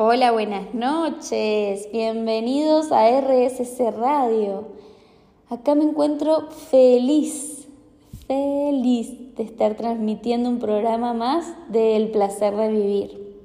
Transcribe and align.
Hola, 0.00 0.30
buenas 0.30 0.74
noches. 0.74 1.88
Bienvenidos 1.90 2.92
a 2.92 3.20
RSC 3.20 3.90
Radio. 3.90 4.66
Acá 5.48 5.74
me 5.74 5.82
encuentro 5.82 6.50
feliz, 6.70 7.66
feliz 8.28 9.34
de 9.34 9.42
estar 9.42 9.74
transmitiendo 9.74 10.50
un 10.50 10.60
programa 10.60 11.14
más 11.14 11.52
del 11.68 12.12
placer 12.12 12.54
de 12.54 12.68
vivir. 12.68 13.40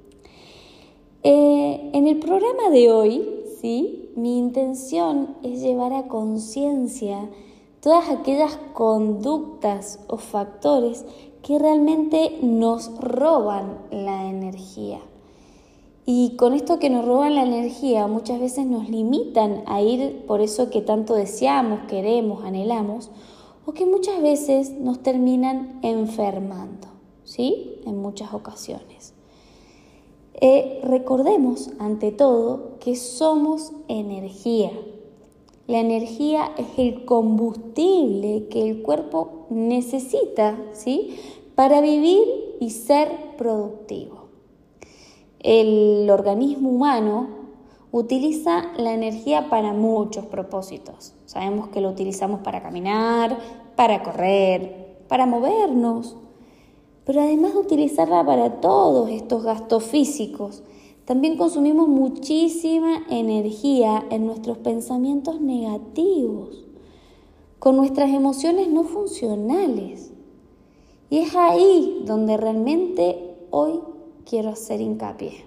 Eh, 1.24 1.90
en 1.92 2.06
el 2.06 2.20
programa 2.20 2.70
de 2.70 2.92
hoy, 2.92 3.28
¿sí? 3.60 4.12
mi 4.16 4.38
intención 4.38 5.36
es 5.42 5.60
llevar 5.60 5.92
a 5.92 6.08
conciencia 6.08 7.32
todas 7.80 8.12
aquellas 8.12 8.58
conductas 8.74 10.02
o 10.08 10.18
factores 10.18 11.04
que 11.42 11.58
realmente 11.58 12.38
nos 12.44 12.96
roban 13.00 13.80
la 13.90 14.30
energía 14.30 15.00
y 16.06 16.36
con 16.36 16.54
esto 16.54 16.80
que 16.80 16.90
nos 16.90 17.06
roban 17.06 17.36
la 17.36 17.44
energía, 17.44 18.08
muchas 18.08 18.40
veces 18.40 18.66
nos 18.66 18.90
limitan 18.90 19.64
a 19.68 19.82
ir 19.82 20.26
por 20.28 20.42
eso 20.42 20.70
que 20.70 20.82
tanto 20.82 21.16
deseamos, 21.16 21.88
queremos, 21.88 22.44
anhelamos, 22.44 23.10
o 23.66 23.72
que 23.72 23.86
muchas 23.86 24.22
veces 24.22 24.72
nos 24.72 25.02
terminan 25.02 25.80
enfermando, 25.82 26.90
¿sí? 27.24 27.80
En 27.86 28.02
muchas 28.02 28.34
ocasiones. 28.34 29.14
Eh, 30.34 30.82
recordemos, 30.84 31.70
ante 31.80 32.12
todo, 32.12 32.78
que 32.82 32.98
somos 32.98 33.72
energía. 33.88 34.72
La 35.68 35.80
energía 35.80 36.52
es 36.58 36.68
el 36.78 37.06
combustible 37.06 38.50
que 38.50 38.70
el 38.70 38.82
cuerpo 38.82 39.46
necesita, 39.50 40.60
¿sí? 40.74 41.16
Para 41.56 41.80
vivir 41.80 42.58
y 42.60 42.72
ser 42.72 43.38
productivo 43.38 44.23
el 45.44 46.10
organismo 46.10 46.70
humano 46.70 47.28
utiliza 47.92 48.72
la 48.78 48.94
energía 48.94 49.50
para 49.50 49.74
muchos 49.74 50.26
propósitos. 50.26 51.14
Sabemos 51.26 51.68
que 51.68 51.82
lo 51.82 51.90
utilizamos 51.90 52.40
para 52.40 52.64
caminar, 52.64 53.38
para 53.76 54.02
correr, 54.02 55.04
para 55.08 55.26
movernos, 55.26 56.16
pero 57.06 57.22
además 57.22 57.54
de 57.54 57.60
utilizarla 57.60 58.26
para 58.26 58.62
todos 58.62 59.10
estos 59.10 59.44
gastos 59.44 59.84
físicos, 59.84 60.64
también 61.06 61.38
consumimos 61.38 61.90
muchísima 61.90 63.04
energía 63.10 64.06
en 64.10 64.26
nuestros 64.26 64.58
pensamientos 64.60 65.42
negativos, 65.42 66.64
con 67.60 67.76
nuestras 67.76 68.10
emociones 68.10 68.70
no 68.70 68.86
funcionales. 68.86 70.14
Y 71.10 71.20
es 71.20 71.36
ahí 71.36 72.04
donde 72.06 72.38
realmente 72.38 73.36
hoy 73.52 73.82
quiero 74.26 74.50
hacer 74.50 74.82
hincapié. 74.82 75.46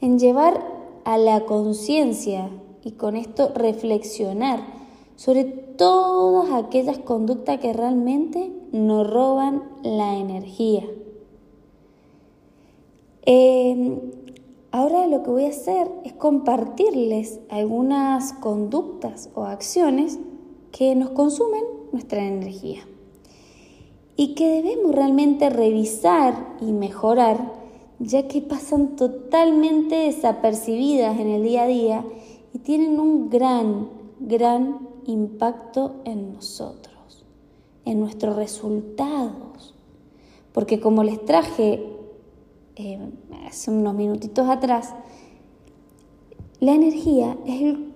En 0.00 0.18
llevar 0.18 0.64
a 1.04 1.18
la 1.18 1.44
conciencia 1.46 2.50
y 2.82 2.92
con 2.92 3.16
esto 3.16 3.50
reflexionar 3.54 4.60
sobre 5.16 5.44
todas 5.44 6.52
aquellas 6.52 6.98
conductas 6.98 7.58
que 7.60 7.72
realmente 7.72 8.52
nos 8.72 9.08
roban 9.10 9.62
la 9.82 10.16
energía. 10.16 10.84
Em, 13.22 14.00
ahora 14.70 15.06
lo 15.06 15.22
que 15.22 15.30
voy 15.30 15.44
a 15.44 15.50
hacer 15.50 15.90
es 16.04 16.14
compartirles 16.14 17.40
algunas 17.50 18.32
conductas 18.32 19.28
o 19.34 19.44
acciones 19.44 20.18
que 20.72 20.94
nos 20.94 21.10
consumen 21.10 21.64
nuestra 21.92 22.24
energía 22.24 22.80
y 24.16 24.34
que 24.34 24.48
debemos 24.48 24.94
realmente 24.94 25.50
revisar 25.50 26.56
y 26.60 26.72
mejorar, 26.72 27.52
ya 27.98 28.28
que 28.28 28.42
pasan 28.42 28.96
totalmente 28.96 29.94
desapercibidas 29.94 31.18
en 31.18 31.28
el 31.28 31.42
día 31.42 31.62
a 31.62 31.66
día 31.66 32.04
y 32.52 32.58
tienen 32.58 32.98
un 32.98 33.30
gran, 33.30 33.88
gran 34.18 34.88
impacto 35.06 35.96
en 36.04 36.32
nosotros, 36.32 37.24
en 37.84 38.00
nuestros 38.00 38.36
resultados. 38.36 39.74
Porque 40.52 40.80
como 40.80 41.04
les 41.04 41.24
traje 41.24 41.86
eh, 42.76 42.98
hace 43.46 43.70
unos 43.70 43.94
minutitos 43.94 44.48
atrás, 44.48 44.94
la 46.60 46.74
energía 46.74 47.38
es 47.46 47.62
el 47.62 47.92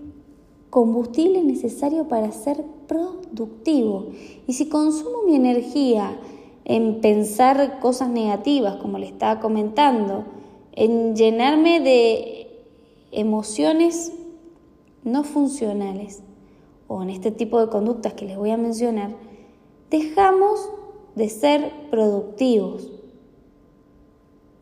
combustible 0.70 1.42
necesario 1.44 2.08
para 2.08 2.32
ser 2.32 2.64
productivo. 2.86 4.08
Y 4.46 4.52
si 4.54 4.68
consumo 4.68 5.24
mi 5.26 5.36
energía 5.36 6.18
en 6.64 7.00
pensar 7.00 7.78
cosas 7.80 8.08
negativas, 8.08 8.76
como 8.76 8.98
le 8.98 9.06
estaba 9.06 9.40
comentando, 9.40 10.24
en 10.72 11.14
llenarme 11.14 11.80
de 11.80 12.64
emociones 13.12 14.12
no 15.04 15.24
funcionales, 15.24 16.22
o 16.88 17.02
en 17.02 17.10
este 17.10 17.30
tipo 17.30 17.60
de 17.60 17.68
conductas 17.68 18.14
que 18.14 18.26
les 18.26 18.36
voy 18.36 18.50
a 18.50 18.56
mencionar, 18.56 19.10
dejamos 19.90 20.68
de 21.14 21.28
ser 21.28 21.72
productivos, 21.90 22.90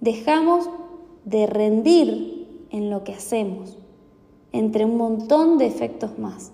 dejamos 0.00 0.68
de 1.24 1.46
rendir 1.46 2.66
en 2.70 2.90
lo 2.90 3.04
que 3.04 3.12
hacemos 3.12 3.78
entre 4.52 4.84
un 4.84 4.96
montón 4.96 5.58
de 5.58 5.66
efectos 5.66 6.18
más. 6.18 6.52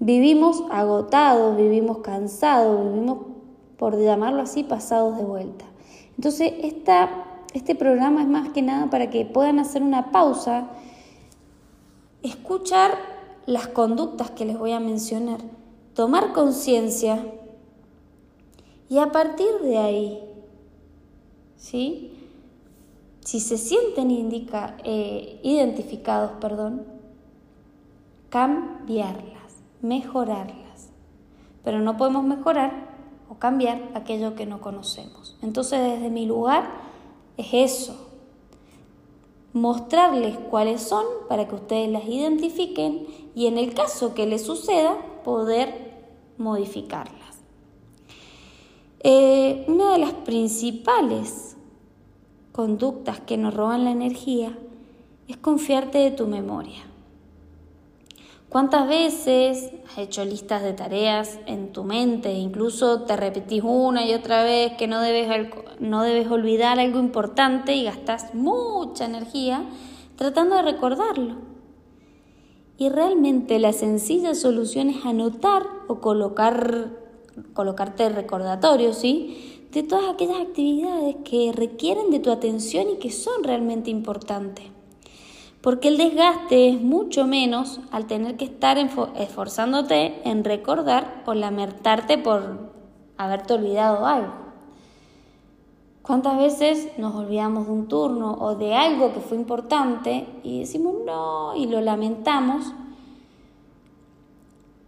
Vivimos 0.00 0.62
agotados, 0.70 1.56
vivimos 1.56 1.98
cansados, 1.98 2.92
vivimos, 2.92 3.18
por 3.76 3.98
llamarlo 3.98 4.42
así, 4.42 4.64
pasados 4.64 5.16
de 5.16 5.24
vuelta. 5.24 5.64
Entonces, 6.16 6.52
este 7.52 7.74
programa 7.74 8.22
es 8.22 8.28
más 8.28 8.50
que 8.50 8.62
nada 8.62 8.90
para 8.90 9.10
que 9.10 9.24
puedan 9.24 9.58
hacer 9.58 9.82
una 9.82 10.10
pausa, 10.10 10.68
escuchar 12.22 12.92
las 13.46 13.68
conductas 13.68 14.30
que 14.30 14.44
les 14.44 14.58
voy 14.58 14.72
a 14.72 14.80
mencionar, 14.80 15.40
tomar 15.94 16.32
conciencia 16.32 17.24
y 18.88 18.98
a 18.98 19.10
partir 19.12 19.60
de 19.62 19.78
ahí, 19.78 20.22
¿sí? 21.56 22.18
si 23.28 23.40
se 23.40 23.58
sienten 23.58 24.10
indica, 24.10 24.78
eh, 24.84 25.38
identificados, 25.42 26.32
perdón, 26.40 26.86
cambiarlas, 28.30 29.37
mejorarlas. 29.82 30.90
Pero 31.64 31.80
no 31.80 31.96
podemos 31.96 32.24
mejorar 32.24 32.88
o 33.28 33.34
cambiar 33.34 33.90
aquello 33.94 34.34
que 34.34 34.46
no 34.46 34.60
conocemos. 34.60 35.36
Entonces 35.42 35.80
desde 35.80 36.10
mi 36.10 36.26
lugar 36.26 36.70
es 37.36 37.48
eso, 37.52 38.08
mostrarles 39.52 40.36
cuáles 40.50 40.82
son 40.82 41.04
para 41.28 41.48
que 41.48 41.54
ustedes 41.54 41.90
las 41.90 42.06
identifiquen 42.06 43.06
y 43.34 43.46
en 43.46 43.58
el 43.58 43.74
caso 43.74 44.14
que 44.14 44.26
les 44.26 44.44
suceda 44.44 44.96
poder 45.24 45.88
modificarlas. 46.38 47.18
Eh, 49.00 49.64
una 49.68 49.92
de 49.92 49.98
las 49.98 50.12
principales 50.12 51.56
conductas 52.52 53.20
que 53.20 53.36
nos 53.36 53.54
roban 53.54 53.84
la 53.84 53.92
energía 53.92 54.58
es 55.28 55.36
confiarte 55.36 55.98
de 55.98 56.10
tu 56.10 56.26
memoria. 56.26 56.87
¿Cuántas 58.48 58.88
veces 58.88 59.72
has 59.90 59.98
hecho 59.98 60.24
listas 60.24 60.62
de 60.62 60.72
tareas 60.72 61.38
en 61.44 61.70
tu 61.70 61.84
mente 61.84 62.32
incluso 62.32 63.02
te 63.02 63.14
repetís 63.14 63.62
una 63.62 64.06
y 64.06 64.14
otra 64.14 64.42
vez 64.42 64.72
que 64.78 64.86
no 64.86 65.02
debes, 65.02 65.28
no 65.80 66.02
debes 66.02 66.30
olvidar 66.30 66.80
algo 66.80 66.98
importante 66.98 67.74
y 67.74 67.84
gastas 67.84 68.34
mucha 68.34 69.04
energía 69.04 69.64
tratando 70.16 70.56
de 70.56 70.62
recordarlo? 70.62 71.36
Y 72.78 72.88
realmente 72.88 73.58
la 73.58 73.74
sencilla 73.74 74.34
solución 74.34 74.88
es 74.88 75.04
anotar 75.04 75.64
o 75.86 76.00
colocar, 76.00 76.90
colocarte 77.52 78.08
recordatorio, 78.08 78.94
¿sí? 78.94 79.58
de 79.72 79.82
todas 79.82 80.08
aquellas 80.08 80.40
actividades 80.40 81.16
que 81.24 81.52
requieren 81.54 82.10
de 82.10 82.20
tu 82.20 82.30
atención 82.30 82.88
y 82.88 82.96
que 82.96 83.10
son 83.10 83.44
realmente 83.44 83.90
importantes. 83.90 84.77
Porque 85.60 85.88
el 85.88 85.98
desgaste 85.98 86.68
es 86.68 86.80
mucho 86.80 87.26
menos 87.26 87.80
al 87.90 88.06
tener 88.06 88.36
que 88.36 88.44
estar 88.44 88.78
esforzándote 88.78 90.22
en 90.28 90.44
recordar 90.44 91.22
o 91.26 91.34
lamentarte 91.34 92.16
por 92.16 92.70
haberte 93.16 93.54
olvidado 93.54 94.06
algo. 94.06 94.32
¿Cuántas 96.02 96.38
veces 96.38 96.88
nos 96.96 97.14
olvidamos 97.14 97.66
de 97.66 97.72
un 97.72 97.88
turno 97.88 98.38
o 98.40 98.54
de 98.54 98.74
algo 98.74 99.12
que 99.12 99.20
fue 99.20 99.36
importante 99.36 100.26
y 100.42 100.60
decimos 100.60 100.94
no 101.04 101.54
y 101.54 101.66
lo 101.66 101.80
lamentamos? 101.80 102.72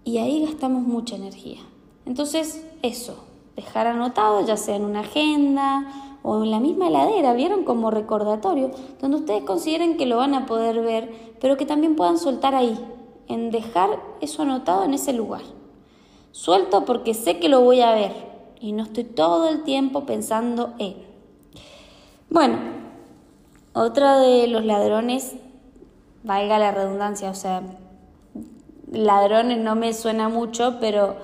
Y 0.04 0.18
ahí 0.18 0.46
gastamos 0.46 0.82
mucha 0.82 1.16
energía. 1.16 1.58
Entonces, 2.06 2.64
eso, 2.82 3.22
dejar 3.54 3.86
anotado, 3.86 4.46
ya 4.46 4.56
sea 4.56 4.76
en 4.76 4.84
una 4.84 5.00
agenda 5.00 6.09
o 6.22 6.42
en 6.42 6.50
la 6.50 6.60
misma 6.60 6.88
heladera, 6.88 7.32
vieron 7.32 7.64
como 7.64 7.90
recordatorio, 7.90 8.70
donde 9.00 9.18
ustedes 9.18 9.44
consideren 9.44 9.96
que 9.96 10.06
lo 10.06 10.18
van 10.18 10.34
a 10.34 10.46
poder 10.46 10.80
ver, 10.80 11.34
pero 11.40 11.56
que 11.56 11.66
también 11.66 11.96
puedan 11.96 12.18
soltar 12.18 12.54
ahí, 12.54 12.78
en 13.28 13.50
dejar 13.50 14.02
eso 14.20 14.42
anotado 14.42 14.84
en 14.84 14.94
ese 14.94 15.12
lugar. 15.12 15.42
Suelto 16.32 16.84
porque 16.84 17.14
sé 17.14 17.38
que 17.38 17.48
lo 17.48 17.60
voy 17.60 17.80
a 17.80 17.92
ver 17.92 18.12
y 18.60 18.72
no 18.72 18.82
estoy 18.84 19.04
todo 19.04 19.48
el 19.48 19.62
tiempo 19.62 20.04
pensando 20.04 20.74
en. 20.78 20.94
Bueno, 22.28 22.58
Otra 23.72 24.18
de 24.18 24.48
los 24.48 24.64
ladrones, 24.64 25.36
valga 26.24 26.58
la 26.58 26.72
redundancia, 26.72 27.30
o 27.30 27.34
sea, 27.34 27.62
ladrones 28.90 29.58
no 29.58 29.76
me 29.76 29.94
suena 29.94 30.28
mucho, 30.28 30.78
pero 30.80 31.14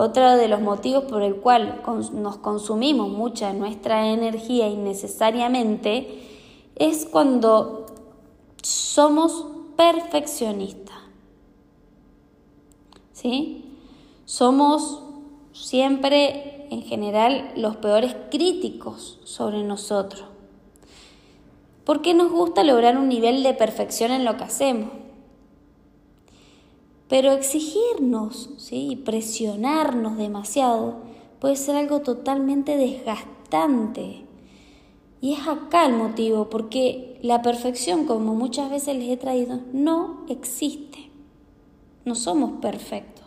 otro 0.00 0.36
de 0.36 0.46
los 0.46 0.60
motivos 0.60 1.04
por 1.04 1.22
el 1.22 1.34
cual 1.34 1.82
nos 2.12 2.36
consumimos 2.36 3.08
mucha 3.08 3.52
nuestra 3.52 4.12
energía 4.12 4.68
innecesariamente 4.68 6.22
es 6.76 7.04
cuando 7.04 7.86
somos 8.62 9.44
perfeccionistas. 9.76 10.94
¿Sí? 13.12 13.74
Somos 14.24 15.02
siempre, 15.52 16.68
en 16.70 16.82
general, 16.82 17.50
los 17.56 17.74
peores 17.74 18.14
críticos 18.30 19.18
sobre 19.24 19.64
nosotros. 19.64 20.26
Porque 21.82 22.14
nos 22.14 22.30
gusta 22.30 22.62
lograr 22.62 22.96
un 22.96 23.08
nivel 23.08 23.42
de 23.42 23.52
perfección 23.52 24.12
en 24.12 24.24
lo 24.24 24.36
que 24.36 24.44
hacemos. 24.44 24.90
Pero 27.08 27.32
exigirnos 27.32 28.50
¿sí? 28.58 28.88
y 28.90 28.96
presionarnos 28.96 30.18
demasiado 30.18 30.96
puede 31.40 31.56
ser 31.56 31.76
algo 31.76 32.00
totalmente 32.00 32.76
desgastante. 32.76 34.24
Y 35.20 35.32
es 35.32 35.48
acá 35.48 35.86
el 35.86 35.94
motivo, 35.94 36.48
porque 36.48 37.18
la 37.22 37.42
perfección, 37.42 38.04
como 38.04 38.34
muchas 38.34 38.70
veces 38.70 38.96
les 38.96 39.08
he 39.08 39.16
traído, 39.16 39.60
no 39.72 40.24
existe. 40.28 41.10
No 42.04 42.14
somos 42.14 42.60
perfectos. 42.60 43.24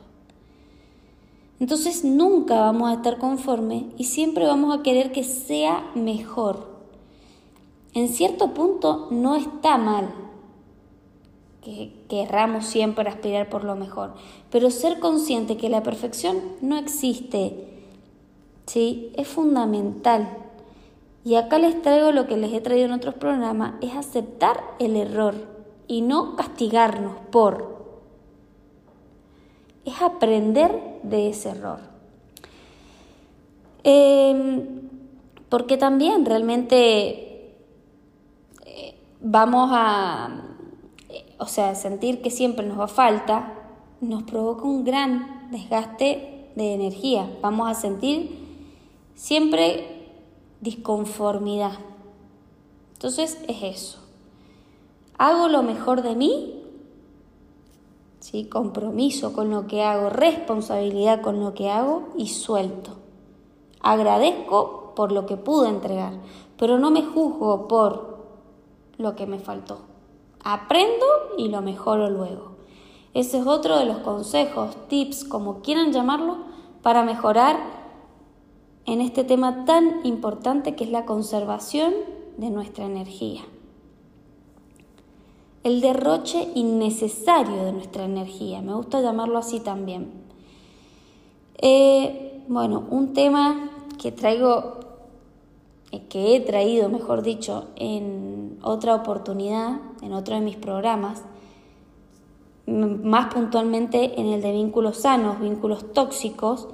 Entonces 1.59 2.03
nunca 2.03 2.61
vamos 2.61 2.89
a 2.89 2.95
estar 2.95 3.19
conformes 3.19 3.83
y 3.97 4.05
siempre 4.05 4.45
vamos 4.45 4.75
a 4.75 4.81
querer 4.81 5.11
que 5.11 5.23
sea 5.23 5.91
mejor. 5.93 6.71
En 7.93 8.07
cierto 8.07 8.53
punto 8.53 9.09
no 9.11 9.35
está 9.35 9.77
mal, 9.77 10.09
que 11.61 11.93
querramos 12.09 12.65
siempre 12.65 13.07
aspirar 13.07 13.49
por 13.49 13.63
lo 13.63 13.75
mejor, 13.75 14.13
pero 14.49 14.71
ser 14.71 14.99
consciente 14.99 15.57
que 15.57 15.69
la 15.69 15.83
perfección 15.83 16.37
no 16.61 16.77
existe, 16.77 17.55
¿sí? 18.65 19.11
Es 19.15 19.27
fundamental. 19.27 20.27
Y 21.23 21.35
acá 21.35 21.59
les 21.59 21.79
traigo 21.83 22.11
lo 22.11 22.25
que 22.25 22.35
les 22.35 22.51
he 22.51 22.61
traído 22.61 22.85
en 22.85 22.93
otros 22.93 23.13
programas, 23.13 23.75
es 23.81 23.93
aceptar 23.95 24.63
el 24.79 24.95
error 24.95 25.35
y 25.87 26.01
no 26.01 26.35
castigarnos 26.35 27.13
por. 27.31 27.79
Es 29.85 30.01
aprender 30.01 30.99
de 31.03 31.29
ese 31.29 31.49
error. 31.49 31.79
Em, 33.83 34.89
porque 35.49 35.77
también 35.77 36.25
realmente 36.25 37.53
eh, 38.65 38.95
vamos 39.21 39.69
a 39.73 40.50
o 41.41 41.47
sea, 41.47 41.73
sentir 41.73 42.21
que 42.21 42.29
siempre 42.29 42.63
nos 42.67 42.79
va 42.79 42.87
falta, 42.87 43.55
nos 43.99 44.21
provoca 44.21 44.63
un 44.63 44.83
gran 44.83 45.49
desgaste 45.49 46.51
de 46.55 46.75
energía. 46.75 47.35
Vamos 47.41 47.67
a 47.67 47.73
sentir 47.73 48.37
siempre 49.15 50.07
disconformidad. 50.61 51.79
Entonces 52.93 53.39
es 53.47 53.63
eso. 53.63 53.99
Hago 55.17 55.47
lo 55.47 55.63
mejor 55.63 56.03
de 56.03 56.15
mí, 56.15 56.61
¿sí? 58.19 58.45
compromiso 58.45 59.33
con 59.33 59.49
lo 59.49 59.65
que 59.65 59.81
hago, 59.81 60.11
responsabilidad 60.11 61.21
con 61.21 61.39
lo 61.39 61.55
que 61.55 61.71
hago 61.71 62.09
y 62.15 62.27
suelto. 62.27 62.91
Agradezco 63.81 64.93
por 64.95 65.11
lo 65.11 65.25
que 65.25 65.37
pude 65.37 65.69
entregar, 65.69 66.13
pero 66.55 66.77
no 66.77 66.91
me 66.91 67.01
juzgo 67.01 67.67
por 67.67 68.27
lo 68.99 69.15
que 69.15 69.25
me 69.25 69.39
faltó. 69.39 69.90
Aprendo 70.43 71.05
y 71.37 71.49
lo 71.49 71.61
mejoro 71.61 72.09
luego. 72.09 72.51
Ese 73.13 73.39
es 73.39 73.47
otro 73.47 73.77
de 73.77 73.85
los 73.85 73.97
consejos, 73.97 74.75
tips, 74.87 75.25
como 75.25 75.61
quieran 75.61 75.91
llamarlo, 75.91 76.37
para 76.81 77.03
mejorar 77.03 77.57
en 78.85 79.01
este 79.01 79.23
tema 79.23 79.65
tan 79.65 80.05
importante 80.05 80.75
que 80.75 80.85
es 80.85 80.91
la 80.91 81.05
conservación 81.05 81.93
de 82.37 82.49
nuestra 82.49 82.85
energía. 82.85 83.41
El 85.63 85.81
derroche 85.81 86.47
innecesario 86.55 87.65
de 87.65 87.71
nuestra 87.73 88.05
energía, 88.05 88.61
me 88.61 88.73
gusta 88.73 89.01
llamarlo 89.01 89.37
así 89.37 89.59
también. 89.59 90.11
Eh, 91.61 92.43
bueno, 92.47 92.85
un 92.89 93.13
tema 93.13 93.69
que 94.01 94.11
traigo, 94.11 94.79
que 96.09 96.35
he 96.35 96.39
traído, 96.39 96.89
mejor 96.89 97.21
dicho, 97.21 97.67
en 97.75 98.57
otra 98.61 98.95
oportunidad, 98.95 99.79
en 100.01 100.13
otro 100.13 100.35
de 100.35 100.41
mis 100.41 100.55
programas, 100.55 101.23
más 102.65 103.33
puntualmente 103.33 104.19
en 104.19 104.27
el 104.27 104.41
de 104.41 104.51
vínculos 104.51 104.97
sanos, 104.97 105.39
vínculos 105.39 105.91
tóxicos, 105.93 106.67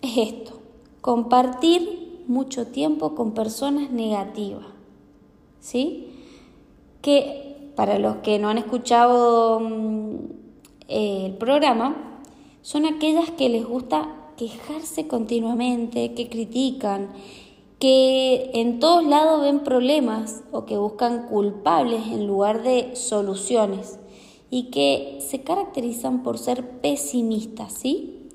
es 0.00 0.16
esto, 0.16 0.58
compartir 1.00 2.24
mucho 2.26 2.68
tiempo 2.68 3.14
con 3.14 3.32
personas 3.32 3.90
negativas, 3.90 4.66
¿sí? 5.60 6.08
Que 7.02 7.72
para 7.76 7.98
los 7.98 8.16
que 8.16 8.38
no 8.38 8.48
han 8.48 8.58
escuchado 8.58 9.60
mm, 9.60 10.14
el 10.88 11.34
programa, 11.34 12.20
son 12.62 12.86
aquellas 12.86 13.30
que 13.30 13.48
les 13.48 13.64
gusta 13.64 14.14
quejarse 14.36 15.06
continuamente, 15.06 16.14
que 16.14 16.28
critican, 16.28 17.10
que 17.78 18.50
en 18.54 18.80
todos 18.80 19.04
lados 19.04 19.42
ven 19.42 19.60
problemas 19.60 20.42
o 20.50 20.64
que 20.64 20.78
buscan 20.78 21.26
culpables 21.26 22.06
en 22.06 22.26
lugar 22.26 22.62
de 22.62 22.96
soluciones 22.96 23.98
y 24.50 24.70
que 24.70 25.18
se 25.20 25.42
caracterizan 25.42 26.22
por 26.22 26.38
ser 26.38 26.80
pesimistas, 26.80 27.74
¿sí? 27.74 28.28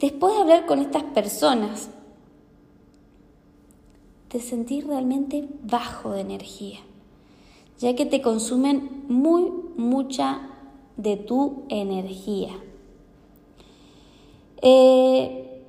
Después 0.00 0.34
de 0.34 0.40
hablar 0.40 0.66
con 0.66 0.78
estas 0.78 1.02
personas, 1.02 1.90
te 4.28 4.40
sentís 4.40 4.86
realmente 4.86 5.48
bajo 5.62 6.12
de 6.12 6.22
energía, 6.22 6.80
ya 7.78 7.94
que 7.94 8.06
te 8.06 8.22
consumen 8.22 9.04
muy 9.08 9.52
mucha 9.76 10.50
de 10.96 11.16
tu 11.16 11.64
energía. 11.68 12.50
Eh, 14.62 15.62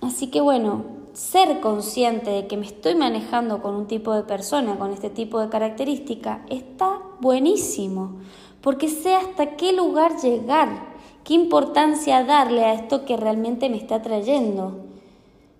así 0.00 0.28
que 0.28 0.40
bueno, 0.40 0.97
ser 1.18 1.58
consciente 1.58 2.30
de 2.30 2.46
que 2.46 2.56
me 2.56 2.64
estoy 2.64 2.94
manejando 2.94 3.60
con 3.60 3.74
un 3.74 3.88
tipo 3.88 4.14
de 4.14 4.22
persona, 4.22 4.78
con 4.78 4.92
este 4.92 5.10
tipo 5.10 5.40
de 5.40 5.48
característica, 5.48 6.44
está 6.48 7.02
buenísimo, 7.20 8.20
porque 8.60 8.88
sé 8.88 9.16
hasta 9.16 9.56
qué 9.56 9.72
lugar 9.72 10.16
llegar, 10.22 10.94
qué 11.24 11.34
importancia 11.34 12.22
darle 12.22 12.64
a 12.64 12.72
esto 12.72 13.04
que 13.04 13.16
realmente 13.16 13.68
me 13.68 13.78
está 13.78 14.00
trayendo. 14.00 14.84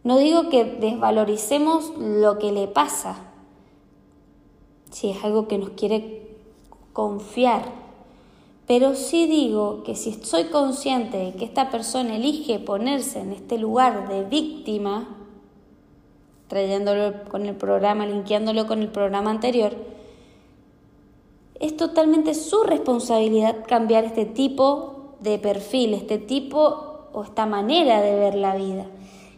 No 0.05 0.19
digo 0.19 0.49
que 0.49 0.65
desvaloricemos 0.65 1.93
lo 1.99 2.39
que 2.39 2.53
le 2.53 2.69
pasa, 2.69 3.17
si 4.93 5.11
es 5.11 5.25
algo 5.25 5.49
que 5.49 5.59
nos 5.59 5.71
quiere 5.71 6.37
confiar, 6.93 7.65
pero 8.69 8.95
sí 8.95 9.27
digo 9.27 9.83
que 9.83 9.97
si 9.97 10.11
estoy 10.11 10.45
consciente 10.45 11.17
de 11.17 11.35
que 11.35 11.47
esta 11.47 11.69
persona 11.69 12.15
elige 12.15 12.61
ponerse 12.61 13.19
en 13.19 13.33
este 13.33 13.59
lugar 13.59 14.09
de 14.09 14.23
víctima, 14.23 15.18
trayéndolo 16.49 17.25
con 17.31 17.47
el 17.47 17.55
programa, 17.55 18.07
linkeándolo 18.07 18.67
con 18.67 18.83
el 18.83 18.89
programa 18.89 19.31
anterior, 19.31 19.73
es 21.61 21.77
totalmente 21.77 22.35
su 22.35 22.63
responsabilidad 22.63 23.65
cambiar 23.67 24.05
este 24.05 24.25
tipo 24.25 25.17
de 25.21 25.39
perfil, 25.39 25.95
este 25.95 26.19
tipo 26.19 27.11
o 27.13 27.23
esta 27.23 27.47
manera 27.47 28.01
de 28.01 28.15
ver 28.15 28.35
la 28.35 28.55
vida. 28.55 28.87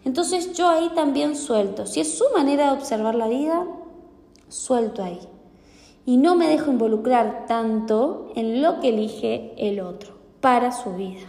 Entonces 0.05 0.53
yo 0.55 0.69
ahí 0.69 0.91
también 0.95 1.37
suelto. 1.37 1.87
Si 1.87 2.01
es 2.01 2.17
su 2.17 2.25
manera 2.35 2.67
de 2.67 2.79
observar 2.79 3.15
la 3.15 3.29
vida, 3.29 3.67
suelto 4.49 5.03
ahí. 5.03 5.21
Y 6.07 6.17
no 6.17 6.35
me 6.35 6.49
dejo 6.49 6.71
involucrar 6.71 7.47
tanto 7.47 8.29
en 8.35 8.63
lo 8.63 8.81
que 8.81 8.89
elige 8.89 9.53
el 9.57 9.81
otro 9.81 10.15
para 10.41 10.73
su 10.73 10.95
vida. 10.95 11.21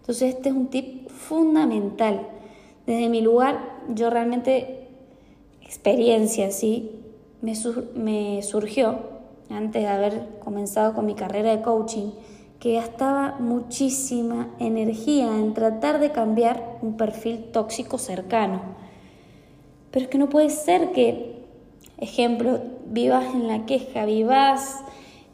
Entonces 0.00 0.34
este 0.34 0.48
es 0.48 0.54
un 0.54 0.68
tip 0.68 1.08
fundamental. 1.10 2.28
Desde 2.86 3.08
mi 3.08 3.20
lugar, 3.20 3.60
yo 3.88 4.10
realmente 4.10 4.79
experiencia, 5.70 6.50
¿sí? 6.50 6.90
Me, 7.42 8.42
surgió, 8.42 8.98
antes 9.50 9.82
de 9.82 9.88
haber 9.88 10.26
comenzado 10.40 10.94
con 10.94 11.06
mi 11.06 11.14
carrera 11.14 11.54
de 11.54 11.62
coaching, 11.62 12.10
que 12.58 12.74
gastaba 12.74 13.36
muchísima 13.38 14.52
energía 14.58 15.26
en 15.26 15.54
tratar 15.54 16.00
de 16.00 16.10
cambiar 16.10 16.78
un 16.82 16.96
perfil 16.96 17.52
tóxico 17.52 17.98
cercano. 17.98 18.60
Pero 19.92 20.06
es 20.06 20.10
que 20.10 20.18
no 20.18 20.28
puede 20.28 20.50
ser 20.50 20.90
que, 20.90 21.44
ejemplo, 21.98 22.60
vivas 22.86 23.32
en 23.32 23.46
la 23.46 23.64
queja, 23.64 24.04
vivas 24.06 24.82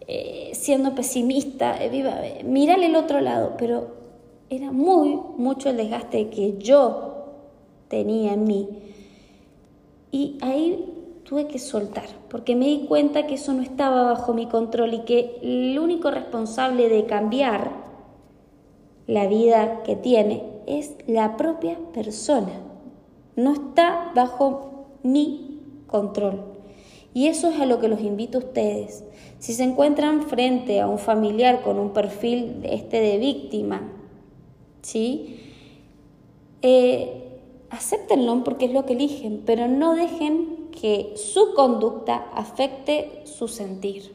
eh, 0.06 0.50
siendo 0.52 0.94
pesimista, 0.94 1.82
eh, 1.82 1.88
viva, 1.88 2.26
eh, 2.26 2.44
mírale 2.44 2.86
el 2.86 2.96
otro 2.96 3.22
lado, 3.22 3.54
pero 3.56 3.88
era 4.50 4.70
muy, 4.70 5.18
mucho 5.38 5.70
el 5.70 5.78
desgaste 5.78 6.28
que 6.28 6.58
yo 6.58 7.24
tenía 7.88 8.34
en 8.34 8.44
mí 8.44 8.68
y 10.16 10.38
ahí 10.40 10.82
tuve 11.24 11.46
que 11.46 11.58
soltar, 11.58 12.06
porque 12.30 12.56
me 12.56 12.64
di 12.64 12.86
cuenta 12.86 13.26
que 13.26 13.34
eso 13.34 13.52
no 13.52 13.60
estaba 13.60 14.04
bajo 14.04 14.32
mi 14.32 14.46
control 14.46 14.94
y 14.94 15.00
que 15.00 15.38
el 15.42 15.78
único 15.78 16.10
responsable 16.10 16.88
de 16.88 17.04
cambiar 17.04 17.70
la 19.06 19.26
vida 19.26 19.82
que 19.82 19.94
tiene 19.94 20.42
es 20.66 20.94
la 21.06 21.36
propia 21.36 21.78
persona. 21.92 22.62
No 23.36 23.52
está 23.52 24.10
bajo 24.14 24.86
mi 25.02 25.60
control. 25.86 26.40
Y 27.12 27.26
eso 27.26 27.50
es 27.50 27.60
a 27.60 27.66
lo 27.66 27.78
que 27.78 27.88
los 27.88 28.00
invito 28.00 28.38
a 28.38 28.40
ustedes. 28.40 29.04
Si 29.38 29.52
se 29.52 29.64
encuentran 29.64 30.22
frente 30.22 30.80
a 30.80 30.88
un 30.88 30.98
familiar 30.98 31.60
con 31.60 31.78
un 31.78 31.90
perfil 31.90 32.62
este 32.62 33.02
de 33.02 33.18
víctima, 33.18 33.82
¿sí? 34.80 35.40
Eh, 36.62 37.25
acéptenlo 37.70 38.44
porque 38.44 38.66
es 38.66 38.72
lo 38.72 38.86
que 38.86 38.94
eligen, 38.94 39.42
pero 39.44 39.68
no 39.68 39.94
dejen 39.94 40.68
que 40.70 41.14
su 41.16 41.54
conducta 41.54 42.28
afecte 42.34 43.22
su 43.24 43.48
sentir. 43.48 44.14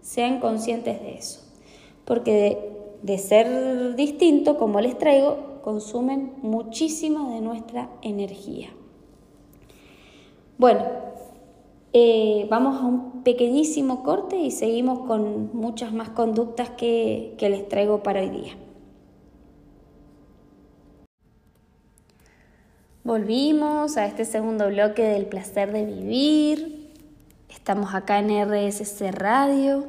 Sean 0.00 0.40
conscientes 0.40 1.00
de 1.00 1.14
eso, 1.14 1.40
porque 2.04 2.58
de, 3.02 3.18
ser 3.18 3.94
distinto, 3.94 4.58
como 4.58 4.80
les 4.80 4.98
traigo, 4.98 5.60
consumen 5.62 6.32
muchísima 6.42 7.30
de 7.32 7.40
nuestra 7.40 7.88
energía. 8.02 8.70
Bueno, 10.58 10.82
eh, 11.92 12.48
vamos 12.50 12.82
a 12.82 12.86
un 12.86 13.22
pequeñísimo 13.22 14.02
corte 14.02 14.38
y 14.38 14.50
seguimos 14.50 15.06
con 15.06 15.50
muchas 15.52 15.92
más 15.92 16.08
conductas 16.10 16.70
que 16.70 17.36
les 17.38 17.68
traigo 17.68 18.02
para 18.02 18.22
hoy 18.22 18.30
día. 18.30 18.56
Volvimos 23.04 23.96
a 23.96 24.06
este 24.06 24.24
segundo 24.24 24.68
bloque 24.68 25.02
del 25.02 25.26
placer 25.26 25.72
de 25.72 25.84
vivir. 25.84 26.88
Estamos 27.48 27.96
acá 27.96 28.20
en 28.20 28.30
RSC 28.30 29.10
Radio, 29.10 29.88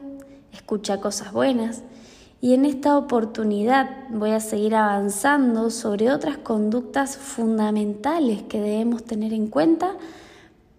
escucha 0.52 1.00
cosas 1.00 1.32
buenas. 1.32 1.84
Y 2.42 2.56
en 2.56 2.66
esta 2.66 2.98
oportunidad 2.98 3.88
voy 4.10 4.32
a 4.32 4.40
seguir 4.40 4.74
avanzando 4.74 5.70
sobre 5.70 6.12
otras 6.12 6.38
conductas 6.38 7.16
fundamentales 7.16 8.42
que 8.42 8.60
debemos 8.60 9.04
tener 9.04 9.32
en 9.32 9.46
cuenta 9.46 9.96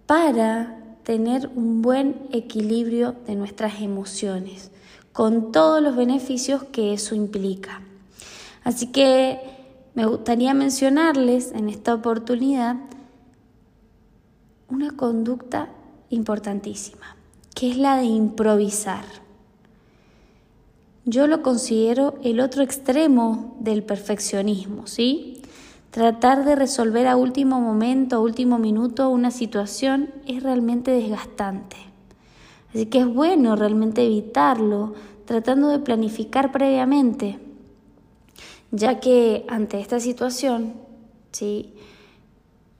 para 0.07 0.77
tener 1.05 1.49
un 1.55 1.83
buen 1.83 2.27
equilibrio 2.33 3.15
de 3.29 3.37
nuestras 3.37 3.81
emociones, 3.81 4.73
con 5.13 5.53
todos 5.53 5.81
los 5.81 5.95
beneficios 5.95 6.65
que 6.65 6.95
eso 6.95 7.15
implica. 7.15 7.81
Así 8.65 8.89
que 8.89 9.54
me 9.95 10.07
gustaría 10.07 10.55
mencionarles 10.55 11.53
en 11.53 11.69
esta 11.69 11.95
oportunidad 11.95 12.77
una 14.69 14.91
conducta 14.91 15.69
importantísima, 16.11 17.17
que 17.55 17.71
es 17.71 17.79
la 17.79 17.97
de 17.97 18.05
improvisar. 18.05 19.05
Yo 21.05 21.27
lo 21.27 21.43
considero 21.43 22.19
el 22.25 22.41
otro 22.41 22.63
extremo 22.63 23.57
del 23.61 23.85
perfeccionismo, 23.85 24.87
¿sí? 24.87 25.43
Tratar 25.91 26.45
de 26.45 26.57
resolver 26.57 27.07
a 27.07 27.17
último 27.17 27.61
momento, 27.61 28.17
a 28.17 28.21
último 28.21 28.59
minuto 28.59 29.11
una 29.11 29.31
situación 29.31 30.11
es 30.27 30.43
realmente 30.43 30.91
desgastante. 30.91 31.77
Así 32.71 32.87
que 32.87 33.01
es 33.01 33.07
bueno 33.07 33.55
realmente 33.55 34.05
evitarlo, 34.05 34.95
tratando 35.25 35.69
de 35.69 35.79
planificar 35.79 36.51
previamente 36.51 37.39
ya 38.77 38.99
que 38.99 39.45
ante 39.49 39.81
esta 39.81 40.01
situación, 40.01 40.75
¿sí? 41.31 41.75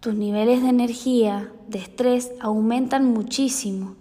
tus 0.01 0.15
niveles 0.15 0.61
de 0.63 0.69
energía, 0.69 1.53
de 1.69 1.79
estrés 1.79 2.33
aumentan 2.41 3.07
muchísimo 3.07 3.95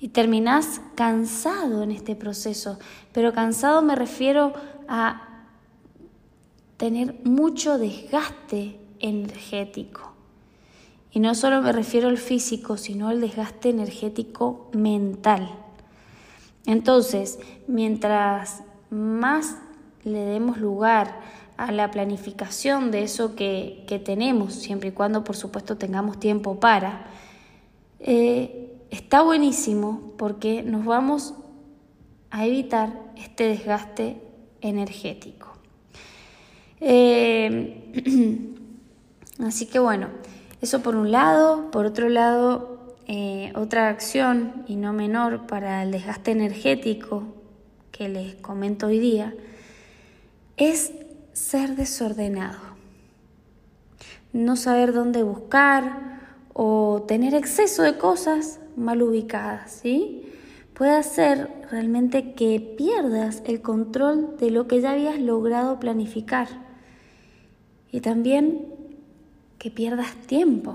y 0.00 0.08
terminas 0.08 0.80
cansado 0.96 1.84
en 1.84 1.92
este 1.92 2.16
proceso. 2.16 2.78
Pero 3.12 3.32
cansado 3.32 3.80
me 3.80 3.94
refiero 3.94 4.52
a 4.88 5.46
tener 6.76 7.20
mucho 7.24 7.78
desgaste 7.78 8.78
energético. 8.98 10.12
Y 11.12 11.20
no 11.20 11.34
solo 11.34 11.62
me 11.62 11.72
refiero 11.72 12.08
al 12.08 12.18
físico, 12.18 12.76
sino 12.76 13.08
al 13.08 13.20
desgaste 13.20 13.70
energético 13.70 14.68
mental. 14.74 15.48
Entonces, 16.66 17.38
mientras 17.68 18.62
más 18.90 19.56
le 20.04 20.20
demos 20.20 20.58
lugar 20.58 21.20
a 21.56 21.72
la 21.72 21.90
planificación 21.90 22.90
de 22.90 23.02
eso 23.02 23.34
que, 23.34 23.84
tenemos, 24.04 24.54
siempre 24.54 24.90
y 24.90 24.92
cuando 24.92 25.24
por 25.24 25.36
supuesto 25.36 25.76
tengamos 25.76 26.20
tiempo 26.20 26.60
para, 26.60 27.06
eh, 28.00 28.74
está 28.90 29.22
buenísimo 29.22 30.12
porque 30.16 30.62
nos 30.62 30.84
vamos 30.84 31.34
a 32.30 32.46
evitar 32.46 32.92
este 33.16 33.44
desgaste 33.44 34.20
energético. 34.60 35.56
Eh, 36.80 37.92
así 39.44 39.66
que 39.66 39.78
bueno, 39.78 40.08
eso 40.60 40.82
por 40.82 40.96
un 40.96 41.10
lado, 41.10 41.70
por 41.70 41.86
otro 41.86 42.08
lado, 42.08 42.94
eh, 43.06 43.52
otra 43.54 43.88
acción 43.88 44.64
y 44.66 44.76
no 44.76 44.92
menor 44.92 45.46
para 45.46 45.82
el 45.82 45.92
desgaste 45.92 46.32
energético 46.32 47.22
que 47.92 48.08
les 48.08 48.34
comento 48.34 48.88
hoy 48.88 48.98
día 48.98 49.32
es 50.56 50.92
ser 51.36 51.76
desordenado, 51.76 52.58
no 54.32 54.56
saber 54.56 54.94
dónde 54.94 55.22
buscar 55.22 56.38
o 56.54 57.04
tener 57.06 57.34
exceso 57.34 57.82
de 57.82 57.98
cosas 57.98 58.58
mal 58.74 59.02
ubicadas, 59.02 59.70
¿sí? 59.70 60.32
Puede 60.72 60.92
hacer 60.92 61.50
realmente 61.70 62.32
que 62.32 62.58
pierdas 62.78 63.42
el 63.44 63.60
control 63.60 64.38
de 64.38 64.50
lo 64.50 64.66
que 64.66 64.80
ya 64.80 64.92
habías 64.92 65.18
logrado 65.18 65.78
planificar 65.78 66.48
y 67.92 68.00
también 68.00 68.72
que 69.58 69.70
pierdas 69.70 70.14
tiempo. 70.26 70.74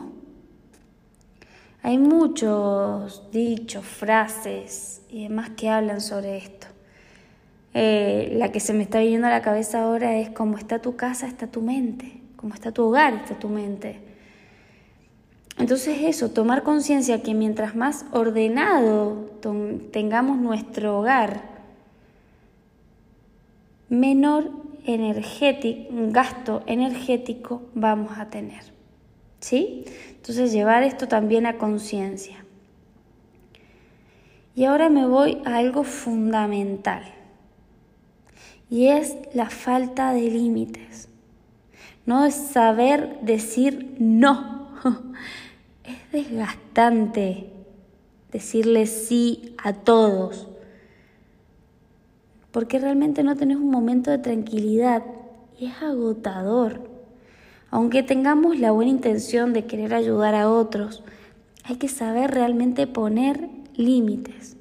Hay 1.82 1.98
muchos 1.98 3.32
dichos, 3.32 3.84
frases 3.84 5.02
y 5.10 5.24
demás 5.24 5.50
que 5.58 5.70
hablan 5.70 6.02
sobre 6.02 6.38
esto. 6.38 6.71
Eh, 7.74 8.34
la 8.36 8.52
que 8.52 8.60
se 8.60 8.74
me 8.74 8.84
está 8.84 9.00
viniendo 9.00 9.28
a 9.28 9.30
la 9.30 9.42
cabeza 9.42 9.84
ahora 9.84 10.18
es 10.18 10.30
como 10.30 10.58
está 10.58 10.80
tu 10.80 10.98
casa, 10.98 11.28
está 11.28 11.48
tu 11.48 11.62
mente, 11.62 12.22
como 12.36 12.54
está 12.54 12.72
tu 12.72 12.84
hogar, 12.84 13.14
está 13.14 13.36
tu 13.36 13.48
mente. 13.48 14.00
Entonces 15.58 16.00
eso, 16.02 16.32
tomar 16.32 16.64
conciencia 16.64 17.22
que 17.22 17.34
mientras 17.34 17.76
más 17.76 18.06
ordenado 18.12 19.30
tengamos 19.92 20.38
nuestro 20.38 21.00
hogar, 21.00 21.44
menor 23.90 24.50
gasto 26.12 26.64
energético 26.66 27.62
vamos 27.74 28.18
a 28.18 28.30
tener. 28.30 28.64
¿Sí? 29.40 29.86
Entonces 30.16 30.52
llevar 30.52 30.84
esto 30.84 31.08
también 31.08 31.46
a 31.46 31.58
conciencia. 31.58 32.46
Y 34.56 34.66
ahora 34.66 34.90
me 34.90 35.06
voy 35.06 35.42
a 35.46 35.58
algo 35.58 35.84
fundamental 35.84 37.21
y 38.72 38.88
es 38.88 39.18
la 39.34 39.50
falta 39.50 40.14
de 40.14 40.22
límites. 40.22 41.10
No 42.06 42.26
es 42.26 42.34
saber 42.34 43.20
decir 43.22 43.96
no. 44.00 44.72
Es 45.84 46.12
desgastante 46.12 47.52
decirle 48.32 48.86
sí 48.86 49.56
a 49.62 49.74
todos, 49.74 50.48
porque 52.52 52.80
realmente 52.80 53.24
no 53.24 53.36
tenés 53.36 53.58
un 53.58 53.72
momento 53.72 54.12
de 54.12 54.20
tranquilidad 54.20 55.04
y 55.60 55.66
es 55.66 55.82
agotador. 55.82 56.88
Aunque 57.72 58.04
tengamos 58.04 58.60
la 58.60 58.72
buena 58.72 58.92
intención 58.92 59.54
de 59.54 59.66
querer 59.66 59.94
ayudar 59.94 60.36
a 60.36 60.50
otros, 60.50 61.04
hay 61.64 61.78
que 61.78 61.88
saber 61.88 62.32
realmente 62.32 62.88
poner 62.88 63.50
límites. 63.76 64.56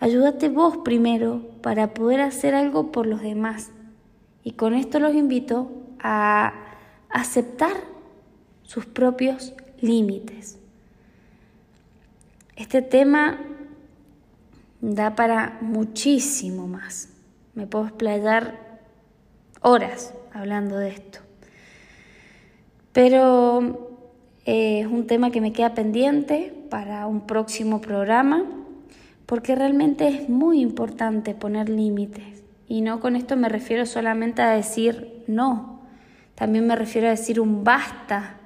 Ayúdate 0.00 0.48
vos 0.48 0.78
primero 0.78 1.42
para 1.60 1.92
poder 1.92 2.20
hacer 2.20 2.54
algo 2.54 2.92
por 2.92 3.06
los 3.06 3.20
demás. 3.20 3.72
Y 4.44 4.52
con 4.52 4.74
esto 4.74 5.00
los 5.00 5.14
invito 5.14 5.72
a 5.98 6.52
aceptar 7.10 7.72
sus 8.62 8.86
propios 8.86 9.54
límites. 9.80 10.58
Este 12.54 12.80
tema 12.80 13.40
da 14.80 15.16
para 15.16 15.58
muchísimo 15.60 16.68
más. 16.68 17.08
Me 17.54 17.66
puedo 17.66 17.86
explayar 17.86 18.78
horas 19.62 20.14
hablando 20.32 20.76
de 20.78 20.90
esto. 20.90 21.18
Pero 22.92 23.96
eh, 24.44 24.80
es 24.80 24.86
un 24.86 25.08
tema 25.08 25.30
que 25.32 25.40
me 25.40 25.52
queda 25.52 25.74
pendiente 25.74 26.54
para 26.70 27.06
un 27.06 27.26
próximo 27.26 27.80
programa 27.80 28.44
porque 29.28 29.54
realmente 29.54 30.08
es 30.08 30.30
muy 30.30 30.62
importante 30.62 31.34
poner 31.34 31.68
límites. 31.68 32.42
Y 32.66 32.80
no 32.80 32.98
con 32.98 33.14
esto 33.14 33.36
me 33.36 33.50
refiero 33.50 33.84
solamente 33.84 34.40
a 34.40 34.52
decir 34.52 35.22
no, 35.26 35.82
también 36.34 36.66
me 36.66 36.74
refiero 36.74 37.08
a 37.08 37.10
decir 37.10 37.38
un 37.38 37.62
basta. 37.62 38.36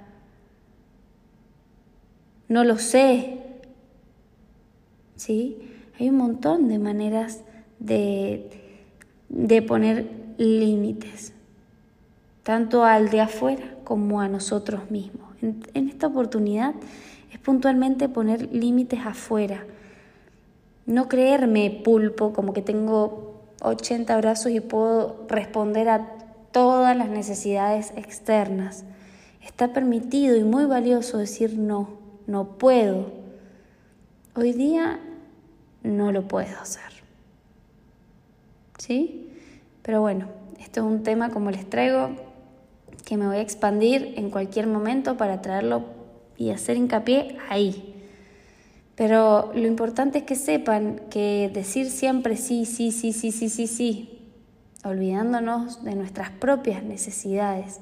no 2.48 2.64
lo 2.64 2.78
sé. 2.78 3.38
¿Sí? 5.14 5.56
Hay 6.00 6.08
un 6.08 6.16
montón 6.16 6.66
de 6.66 6.80
maneras 6.80 7.44
de, 7.78 8.50
de 9.28 9.62
poner 9.62 10.10
límites, 10.36 11.32
tanto 12.42 12.82
al 12.84 13.08
de 13.08 13.20
afuera 13.20 13.76
como 13.84 14.20
a 14.20 14.26
nosotros 14.26 14.90
mismos. 14.90 15.30
En, 15.42 15.62
en 15.74 15.88
esta 15.88 16.08
oportunidad 16.08 16.74
es 17.30 17.38
puntualmente 17.38 18.08
poner 18.08 18.52
límites 18.52 18.98
afuera. 19.06 19.64
No 20.86 21.08
creerme 21.08 21.80
pulpo, 21.84 22.32
como 22.32 22.52
que 22.52 22.62
tengo 22.62 23.40
80 23.62 24.16
brazos 24.16 24.52
y 24.52 24.60
puedo 24.60 25.24
responder 25.28 25.88
a 25.88 26.08
todas 26.50 26.96
las 26.96 27.08
necesidades 27.08 27.92
externas. 27.96 28.84
Está 29.42 29.72
permitido 29.72 30.36
y 30.36 30.44
muy 30.44 30.66
valioso 30.66 31.18
decir 31.18 31.58
no, 31.58 31.88
no 32.26 32.58
puedo. 32.58 33.12
Hoy 34.34 34.52
día 34.52 35.00
no 35.82 36.12
lo 36.12 36.28
puedo 36.28 36.58
hacer. 36.60 36.82
¿Sí? 38.78 39.30
Pero 39.82 40.00
bueno, 40.00 40.26
esto 40.60 40.80
es 40.80 40.86
un 40.86 41.02
tema 41.02 41.30
como 41.30 41.50
les 41.50 41.68
traigo 41.68 42.10
que 43.04 43.16
me 43.16 43.26
voy 43.26 43.36
a 43.36 43.40
expandir 43.40 44.14
en 44.16 44.30
cualquier 44.30 44.66
momento 44.66 45.16
para 45.16 45.42
traerlo 45.42 45.84
y 46.36 46.50
hacer 46.50 46.76
hincapié 46.76 47.36
ahí. 47.48 47.91
Pero 48.94 49.52
lo 49.54 49.66
importante 49.66 50.18
es 50.18 50.24
que 50.24 50.34
sepan 50.34 51.00
que 51.10 51.50
decir 51.52 51.90
siempre 51.90 52.36
sí, 52.36 52.66
sí, 52.66 52.92
sí, 52.92 53.12
sí, 53.12 53.32
sí, 53.32 53.48
sí, 53.48 53.66
sí, 53.66 54.18
olvidándonos 54.84 55.82
de 55.84 55.94
nuestras 55.94 56.30
propias 56.30 56.82
necesidades 56.82 57.80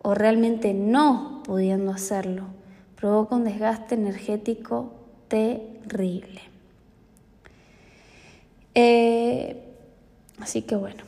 o 0.00 0.14
realmente 0.14 0.72
no 0.74 1.42
pudiendo 1.44 1.90
hacerlo, 1.92 2.44
provoca 2.96 3.36
un 3.36 3.44
desgaste 3.44 3.94
energético 3.94 4.92
terrible. 5.28 6.40
Eh, 8.74 9.62
así 10.40 10.62
que 10.62 10.76
bueno, 10.76 11.02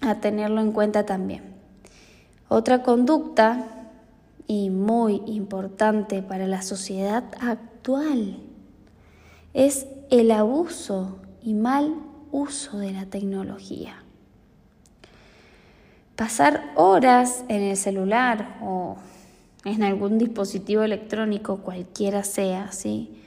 a 0.00 0.16
tenerlo 0.16 0.60
en 0.60 0.72
cuenta 0.72 1.06
también. 1.06 1.54
Otra 2.48 2.82
conducta 2.82 3.73
y 4.46 4.70
muy 4.70 5.22
importante 5.26 6.22
para 6.22 6.46
la 6.46 6.62
sociedad 6.62 7.24
actual 7.40 8.38
es 9.52 9.86
el 10.10 10.30
abuso 10.30 11.18
y 11.42 11.54
mal 11.54 11.94
uso 12.32 12.78
de 12.78 12.92
la 12.92 13.06
tecnología. 13.06 14.02
Pasar 16.16 16.72
horas 16.76 17.44
en 17.48 17.62
el 17.62 17.76
celular 17.76 18.58
o 18.62 18.96
en 19.64 19.82
algún 19.82 20.18
dispositivo 20.18 20.82
electrónico, 20.82 21.58
cualquiera 21.58 22.22
sea, 22.22 22.70
¿sí? 22.72 23.20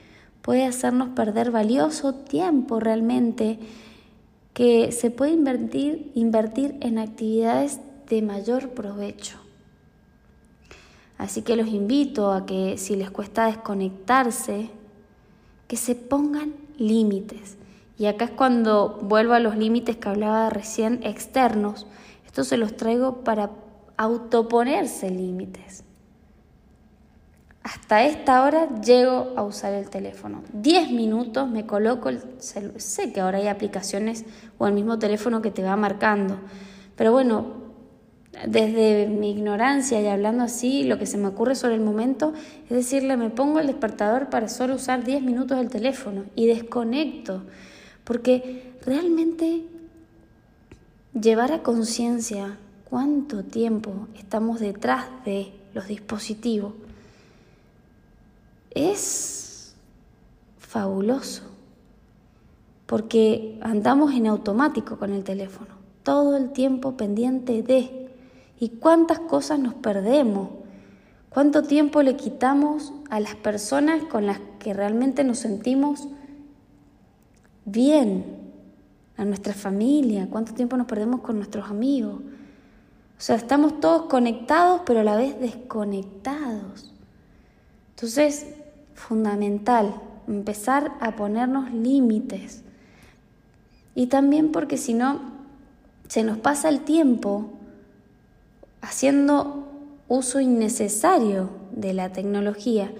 puede 0.48 0.64
hacernos 0.64 1.10
perder 1.10 1.50
valioso 1.50 2.14
tiempo 2.14 2.80
realmente 2.80 3.58
que 4.54 4.92
se 4.92 5.10
puede 5.10 5.32
invertir, 5.32 6.10
invertir 6.14 6.76
en 6.80 6.98
actividades 6.98 7.80
de 8.08 8.22
mayor 8.22 8.70
provecho. 8.70 9.47
Así 11.18 11.42
que 11.42 11.56
los 11.56 11.66
invito 11.66 12.32
a 12.32 12.46
que 12.46 12.78
si 12.78 12.94
les 12.94 13.10
cuesta 13.10 13.46
desconectarse, 13.46 14.70
que 15.66 15.76
se 15.76 15.96
pongan 15.96 16.54
límites. 16.78 17.58
Y 17.98 18.06
acá 18.06 18.26
es 18.26 18.30
cuando 18.30 19.00
vuelvo 19.02 19.34
a 19.34 19.40
los 19.40 19.56
límites 19.56 19.96
que 19.96 20.08
hablaba 20.08 20.48
recién 20.48 21.00
externos. 21.02 21.86
Esto 22.24 22.44
se 22.44 22.56
los 22.56 22.76
traigo 22.76 23.24
para 23.24 23.50
autoponerse 23.96 25.10
límites. 25.10 25.82
Hasta 27.64 28.04
esta 28.04 28.44
hora 28.44 28.68
llego 28.80 29.34
a 29.36 29.42
usar 29.42 29.74
el 29.74 29.90
teléfono. 29.90 30.42
Diez 30.52 30.90
minutos 30.90 31.50
me 31.50 31.66
coloco 31.66 32.08
el 32.08 32.22
celular. 32.38 32.80
Sé 32.80 33.12
que 33.12 33.20
ahora 33.20 33.38
hay 33.38 33.48
aplicaciones 33.48 34.24
o 34.56 34.68
el 34.68 34.72
mismo 34.72 34.98
teléfono 34.98 35.42
que 35.42 35.50
te 35.50 35.64
va 35.64 35.76
marcando. 35.76 36.38
Pero 36.96 37.12
bueno, 37.12 37.57
desde 38.46 39.08
mi 39.08 39.30
ignorancia 39.32 40.00
y 40.00 40.06
hablando 40.06 40.44
así, 40.44 40.84
lo 40.84 40.98
que 40.98 41.06
se 41.06 41.18
me 41.18 41.28
ocurre 41.28 41.54
sobre 41.54 41.74
el 41.74 41.80
momento 41.80 42.32
es 42.64 42.70
decirle, 42.70 43.16
me 43.16 43.30
pongo 43.30 43.58
el 43.58 43.66
despertador 43.66 44.30
para 44.30 44.48
solo 44.48 44.74
usar 44.74 45.04
10 45.04 45.22
minutos 45.22 45.58
del 45.58 45.70
teléfono 45.70 46.24
y 46.34 46.46
desconecto, 46.46 47.42
porque 48.04 48.74
realmente 48.84 49.64
llevar 51.18 51.52
a 51.52 51.62
conciencia 51.62 52.58
cuánto 52.84 53.44
tiempo 53.44 54.08
estamos 54.16 54.60
detrás 54.60 55.06
de 55.24 55.52
los 55.74 55.88
dispositivos 55.88 56.74
es 58.70 59.74
fabuloso, 60.58 61.42
porque 62.86 63.58
andamos 63.62 64.14
en 64.14 64.26
automático 64.26 64.98
con 64.98 65.12
el 65.12 65.24
teléfono, 65.24 65.74
todo 66.02 66.36
el 66.36 66.52
tiempo 66.52 66.96
pendiente 66.96 67.62
de 67.62 68.07
y 68.58 68.70
cuántas 68.70 69.20
cosas 69.20 69.58
nos 69.58 69.74
perdemos, 69.74 70.50
cuánto 71.28 71.62
tiempo 71.62 72.02
le 72.02 72.16
quitamos 72.16 72.92
a 73.10 73.20
las 73.20 73.34
personas 73.36 74.02
con 74.04 74.26
las 74.26 74.40
que 74.58 74.74
realmente 74.74 75.24
nos 75.24 75.38
sentimos 75.38 76.08
bien, 77.64 78.38
a 79.16 79.24
nuestra 79.24 79.52
familia, 79.52 80.28
cuánto 80.30 80.54
tiempo 80.54 80.76
nos 80.76 80.86
perdemos 80.86 81.20
con 81.20 81.36
nuestros 81.36 81.68
amigos. 81.68 82.20
O 82.20 83.20
sea, 83.20 83.34
estamos 83.34 83.80
todos 83.80 84.02
conectados, 84.02 84.82
pero 84.86 85.00
a 85.00 85.04
la 85.04 85.16
vez 85.16 85.38
desconectados. 85.40 86.94
Entonces, 87.90 88.46
fundamental 88.94 89.92
empezar 90.28 90.92
a 91.00 91.16
ponernos 91.16 91.72
límites. 91.72 92.62
Y 93.96 94.06
también 94.06 94.52
porque 94.52 94.76
si 94.76 94.94
no, 94.94 95.20
se 96.06 96.22
nos 96.22 96.38
pasa 96.38 96.68
el 96.68 96.82
tiempo 96.82 97.57
haciendo 98.80 99.66
uso 100.08 100.40
innecesario 100.40 101.50
de 101.72 101.92
la 101.92 102.12
tecnología 102.12 102.90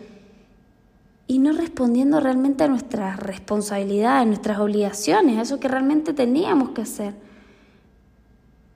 y 1.26 1.38
no 1.38 1.52
respondiendo 1.52 2.20
realmente 2.20 2.64
a 2.64 2.68
nuestras 2.68 3.18
responsabilidades, 3.18 4.22
a 4.22 4.26
nuestras 4.26 4.58
obligaciones, 4.58 5.38
a 5.38 5.42
eso 5.42 5.60
que 5.60 5.68
realmente 5.68 6.12
teníamos 6.12 6.70
que 6.70 6.82
hacer. 6.82 7.14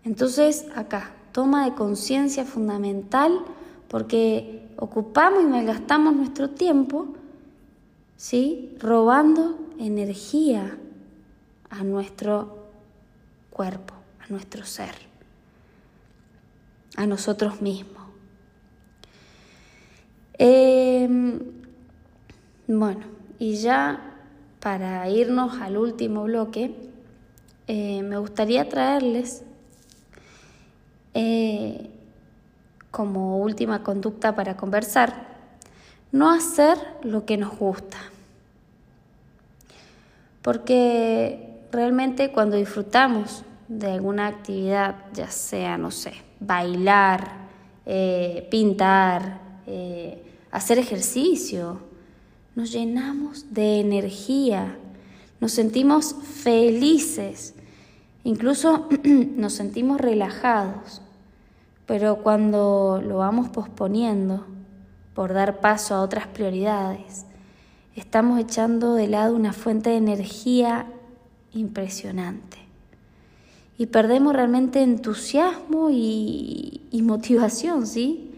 Entonces, 0.04 0.66
acá, 0.74 1.12
toma 1.32 1.64
de 1.64 1.74
conciencia 1.74 2.44
fundamental 2.44 3.40
porque 3.88 4.68
ocupamos 4.76 5.42
y 5.42 5.46
malgastamos 5.46 6.14
nuestro 6.14 6.50
tiempo, 6.50 7.08
¿sí? 8.16 8.74
Robando 8.80 9.58
energía 9.78 10.76
a 11.70 11.84
nuestro 11.84 12.66
cuerpo, 13.50 13.94
a 14.20 14.30
nuestro 14.30 14.64
ser 14.64 15.11
a 16.96 17.06
nosotros 17.06 17.60
mismos. 17.60 18.02
Em, 20.38 21.40
bueno, 22.66 23.04
y 23.38 23.56
ya 23.56 24.16
para 24.60 25.08
irnos 25.08 25.60
al 25.60 25.76
último 25.76 26.24
bloque, 26.24 26.74
eh, 27.66 28.02
me 28.02 28.18
gustaría 28.18 28.68
traerles 28.68 29.42
eh, 31.14 31.90
como 32.90 33.38
última 33.38 33.82
conducta 33.82 34.34
para 34.34 34.56
conversar, 34.56 35.26
no 36.12 36.30
hacer 36.30 36.78
lo 37.02 37.24
que 37.24 37.36
nos 37.36 37.56
gusta. 37.58 37.98
Porque 40.42 41.66
realmente 41.70 42.32
cuando 42.32 42.56
disfrutamos 42.56 43.44
de 43.68 43.92
alguna 43.92 44.26
actividad, 44.26 44.96
ya 45.14 45.30
sea, 45.30 45.78
no 45.78 45.90
sé, 45.90 46.14
bailar, 46.46 47.48
eh, 47.86 48.46
pintar, 48.50 49.40
eh, 49.66 50.22
hacer 50.50 50.78
ejercicio. 50.78 51.80
Nos 52.54 52.72
llenamos 52.72 53.52
de 53.52 53.80
energía, 53.80 54.76
nos 55.40 55.52
sentimos 55.52 56.14
felices, 56.22 57.54
incluso 58.24 58.88
nos 59.04 59.54
sentimos 59.54 60.00
relajados. 60.00 61.02
Pero 61.86 62.22
cuando 62.22 63.02
lo 63.04 63.18
vamos 63.18 63.48
posponiendo 63.48 64.46
por 65.14 65.32
dar 65.32 65.60
paso 65.60 65.94
a 65.94 66.02
otras 66.02 66.26
prioridades, 66.26 67.26
estamos 67.96 68.40
echando 68.40 68.94
de 68.94 69.08
lado 69.08 69.34
una 69.34 69.52
fuente 69.52 69.90
de 69.90 69.96
energía 69.96 70.86
impresionante 71.52 72.61
y 73.82 73.86
perdemos 73.86 74.32
realmente 74.32 74.80
entusiasmo 74.80 75.90
y, 75.90 76.88
motivación, 77.02 77.84
¿sí? 77.84 78.30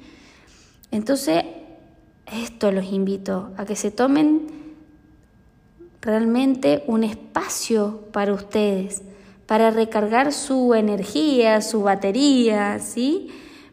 Entonces, 0.90 1.44
esto 2.24 2.72
los 2.72 2.87
invito 2.87 3.50
a 3.59 3.66
que 3.66 3.76
se 3.76 3.90
tomen 3.90 4.46
realmente 6.00 6.83
un 6.87 7.04
espacio 7.04 8.07
para 8.11 8.33
ustedes, 8.33 9.02
para 9.44 9.70
recargar 9.70 10.33
su 10.33 10.72
energía, 10.72 11.61
su 11.61 11.83
batería, 11.83 12.78
¿sí? 12.78 13.28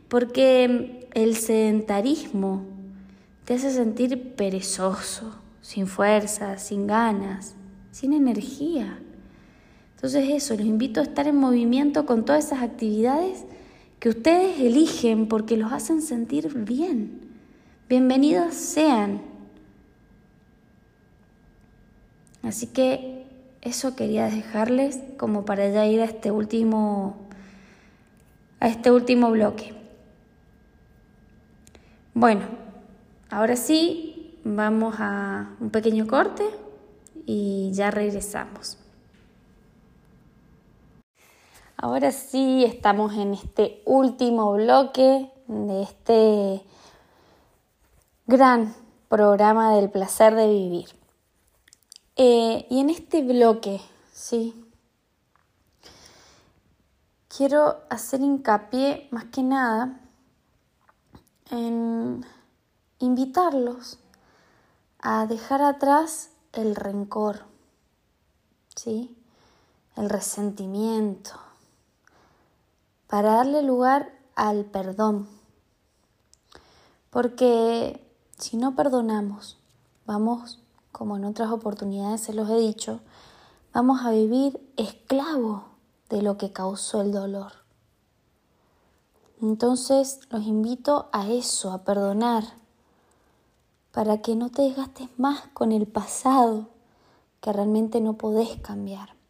Porque 0.09 1.07
el 1.13 1.37
sedentarismo 1.37 2.65
te 3.45 3.53
hace 3.53 3.71
sentir 3.71 4.35
perezoso, 4.35 5.35
sin 5.61 5.87
fuerza, 5.87 6.57
sin 6.57 6.85
ganas, 6.85 7.55
sin 7.91 8.11
energía. 8.11 8.99
Entonces 10.01 10.29
eso, 10.29 10.55
los 10.55 10.65
invito 10.65 10.99
a 10.99 11.03
estar 11.03 11.27
en 11.27 11.35
movimiento 11.35 12.07
con 12.07 12.25
todas 12.25 12.45
esas 12.45 12.63
actividades 12.63 13.43
que 13.99 14.09
ustedes 14.09 14.59
eligen 14.59 15.27
porque 15.27 15.57
los 15.57 15.71
hacen 15.71 16.01
sentir 16.01 16.51
bien. 16.65 17.21
Bienvenidos 17.87 18.55
sean. 18.55 19.21
Así 22.41 22.65
que 22.65 23.27
eso 23.61 23.95
quería 23.95 24.25
dejarles 24.25 24.97
como 25.17 25.45
para 25.45 25.69
ya 25.69 25.85
ir 25.85 26.01
a 26.01 26.05
este 26.05 26.31
último 26.31 27.15
a 28.59 28.69
este 28.69 28.89
último 28.89 29.29
bloque. 29.29 29.75
Bueno, 32.15 32.41
ahora 33.29 33.55
sí, 33.55 34.39
vamos 34.43 34.95
a 34.97 35.51
un 35.59 35.69
pequeño 35.69 36.07
corte 36.07 36.43
y 37.27 37.69
ya 37.73 37.91
regresamos. 37.91 38.80
Ahora 41.83 42.11
sí, 42.11 42.63
estamos 42.63 43.15
en 43.15 43.33
este 43.33 43.81
último 43.85 44.53
bloque 44.53 45.31
de 45.47 45.81
este 45.81 46.63
gran 48.27 48.75
programa 49.09 49.73
del 49.73 49.89
placer 49.89 50.35
de 50.35 50.47
vivir. 50.47 50.89
Eh, 52.17 52.67
y 52.69 52.81
en 52.81 52.91
este 52.91 53.23
bloque, 53.23 53.81
sí, 54.13 54.53
quiero 57.35 57.79
hacer 57.89 58.21
hincapié 58.21 59.07
más 59.09 59.25
que 59.25 59.41
nada 59.41 60.01
en 61.49 62.23
invitarlos 62.99 63.97
a 64.99 65.25
dejar 65.25 65.63
atrás 65.63 66.29
el 66.53 66.75
rencor, 66.75 67.45
¿sí? 68.75 69.17
el 69.95 70.11
resentimiento, 70.11 71.39
para 73.11 73.33
darle 73.33 73.61
lugar 73.61 74.17
al 74.35 74.63
perdón. 74.63 75.27
Porque 77.09 78.09
si 78.37 78.55
no 78.55 78.73
perdonamos, 78.73 79.57
vamos, 80.05 80.61
como 80.93 81.17
en 81.17 81.25
otras 81.25 81.51
oportunidades 81.51 82.21
se 82.21 82.33
los 82.33 82.49
he 82.49 82.55
dicho, 82.55 83.01
vamos 83.73 84.05
a 84.05 84.11
vivir 84.11 84.65
esclavo 84.77 85.65
de 86.09 86.21
lo 86.21 86.37
que 86.37 86.53
causó 86.53 87.01
el 87.01 87.11
dolor. 87.11 87.51
Entonces 89.41 90.21
los 90.29 90.43
invito 90.43 91.09
a 91.11 91.27
eso, 91.27 91.73
a 91.73 91.83
perdonar, 91.83 92.45
para 93.91 94.21
que 94.21 94.37
no 94.37 94.49
te 94.51 94.61
desgastes 94.61 95.09
más 95.17 95.49
con 95.53 95.73
el 95.73 95.85
pasado 95.85 96.69
que 97.41 97.51
realmente 97.51 97.99
no 97.99 98.13
podés 98.13 98.55
cambiar. 98.61 99.20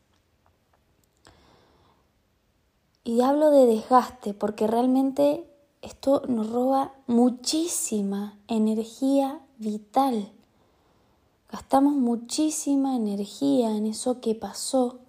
Y 3.04 3.22
hablo 3.22 3.50
de 3.50 3.66
desgaste 3.66 4.34
porque 4.34 4.68
realmente 4.68 5.50
esto 5.82 6.22
nos 6.28 6.50
roba 6.52 6.94
muchísima 7.08 8.38
energía 8.48 9.42
vital. 9.58 10.32
Gastamos 11.52 11.94
muchísima 11.94 12.96
energía 12.96 13.76
en 13.76 13.88
eso 13.88 14.22
que 14.22 14.36
pasó 14.36 15.00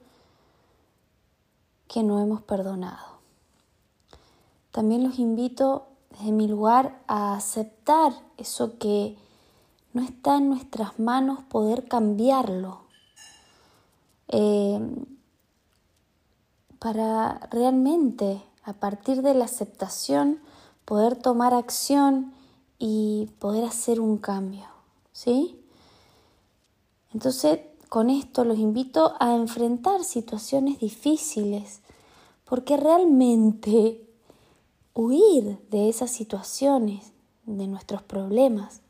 que 1.86 2.02
no 2.02 2.18
hemos 2.20 2.40
perdonado. 2.40 3.18
También 4.70 5.04
los 5.04 5.18
invito 5.18 5.88
desde 6.10 6.32
mi 6.32 6.48
lugar 6.48 7.02
a 7.06 7.34
aceptar 7.34 8.14
eso 8.38 8.78
que 8.78 9.18
no 9.92 10.02
está 10.02 10.38
en 10.38 10.48
nuestras 10.48 10.98
manos 10.98 11.44
poder 11.44 11.86
cambiarlo. 11.86 12.80
Eh, 14.28 14.80
para 16.82 17.38
realmente, 17.52 18.42
a 18.64 18.72
partir 18.72 19.22
de 19.22 19.34
la 19.34 19.44
aceptación, 19.44 20.40
poder 20.84 21.14
tomar 21.14 21.54
acción 21.54 22.34
y 22.76 23.30
poder 23.38 23.64
hacer 23.64 24.00
un 24.00 24.18
cambio, 24.18 24.64
¿sí? 25.12 25.64
Entonces, 27.14 27.60
con 27.88 28.10
esto 28.10 28.42
los 28.42 28.58
invito 28.58 29.14
a 29.20 29.32
enfrentar 29.36 30.02
situaciones 30.02 30.80
difíciles, 30.80 31.82
porque 32.44 32.76
realmente 32.76 34.04
huir 34.92 35.60
de 35.70 35.88
esas 35.88 36.10
situaciones, 36.10 37.12
de 37.46 37.68
nuestros 37.68 38.02
problemas, 38.02 38.80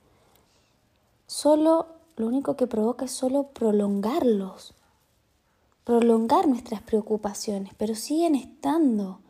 solo 1.27 1.89
lo 2.17 2.27
único 2.27 2.57
que 2.57 2.67
provoca 2.67 3.05
es 3.05 3.13
solo 3.13 3.49
prolongarlos 3.49 4.73
prolongar 5.85 6.49
nuestras 6.49 6.83
preocupaciones, 6.83 7.73
pero 7.77 7.95
siguen 7.95 8.35
estando. 8.35 9.21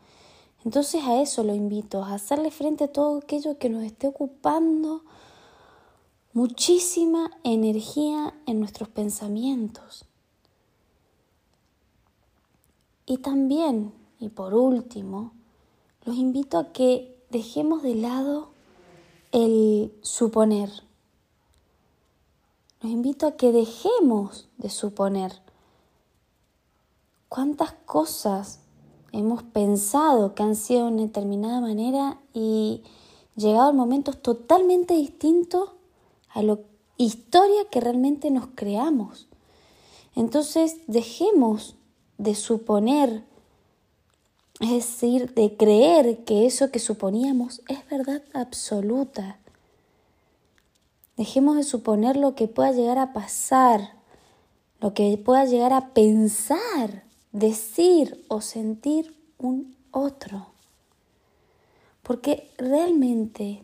Entonces 0.65 1.03
a 1.03 1.21
eso 1.21 1.43
lo 1.43 1.53
invito, 1.53 2.03
a 2.03 2.13
hacerle 2.13 2.51
frente 2.51 2.85
a 2.85 2.91
todo 2.91 3.17
aquello 3.17 3.57
que 3.57 3.69
nos 3.69 3.83
esté 3.83 4.07
ocupando 4.07 5.03
muchísima 6.33 7.31
energía 7.43 8.33
en 8.45 8.59
nuestros 8.59 8.89
pensamientos. 8.89 10.05
Y 13.05 13.17
también, 13.17 13.93
y 14.19 14.29
por 14.29 14.53
último, 14.53 15.33
los 16.05 16.15
invito 16.15 16.57
a 16.57 16.71
que 16.71 17.21
dejemos 17.29 17.83
de 17.83 17.95
lado 17.95 18.51
el 19.31 19.93
suponer. 20.01 20.69
Los 22.81 22.91
invito 22.91 23.27
a 23.27 23.35
que 23.35 23.51
dejemos 23.51 24.47
de 24.57 24.69
suponer 24.69 25.41
cuántas 27.33 27.73
cosas 27.87 28.59
hemos 29.11 29.41
pensado 29.41 30.35
que 30.35 30.43
han 30.43 30.55
sido 30.55 30.85
de 30.85 30.91
una 30.91 31.01
determinada 31.01 31.61
manera 31.61 32.19
y 32.31 32.83
llegado 33.35 33.71
el 33.71 33.75
momento 33.75 34.13
totalmente 34.13 34.93
distinto 34.93 35.73
a 36.29 36.43
la 36.43 36.59
historia 36.97 37.67
que 37.71 37.81
realmente 37.81 38.29
nos 38.29 38.49
creamos. 38.53 39.25
Entonces 40.15 40.81
dejemos 40.85 41.75
de 42.19 42.35
suponer, 42.35 43.23
es 44.59 44.69
decir, 44.69 45.33
de 45.33 45.57
creer 45.57 46.25
que 46.25 46.45
eso 46.45 46.69
que 46.69 46.77
suponíamos 46.77 47.63
es 47.67 47.79
verdad 47.89 48.21
absoluta. 48.35 49.39
Dejemos 51.17 51.55
de 51.55 51.63
suponer 51.63 52.15
lo 52.15 52.35
que 52.35 52.47
pueda 52.47 52.73
llegar 52.73 52.99
a 52.99 53.11
pasar, 53.11 53.95
lo 54.79 54.93
que 54.93 55.17
pueda 55.17 55.45
llegar 55.45 55.73
a 55.73 55.95
pensar 55.95 57.11
decir 57.33 58.23
o 58.29 58.39
sentir 58.39 59.17
un 59.37 59.75
otro. 59.91 60.47
Porque 62.03 62.49
realmente 62.57 63.63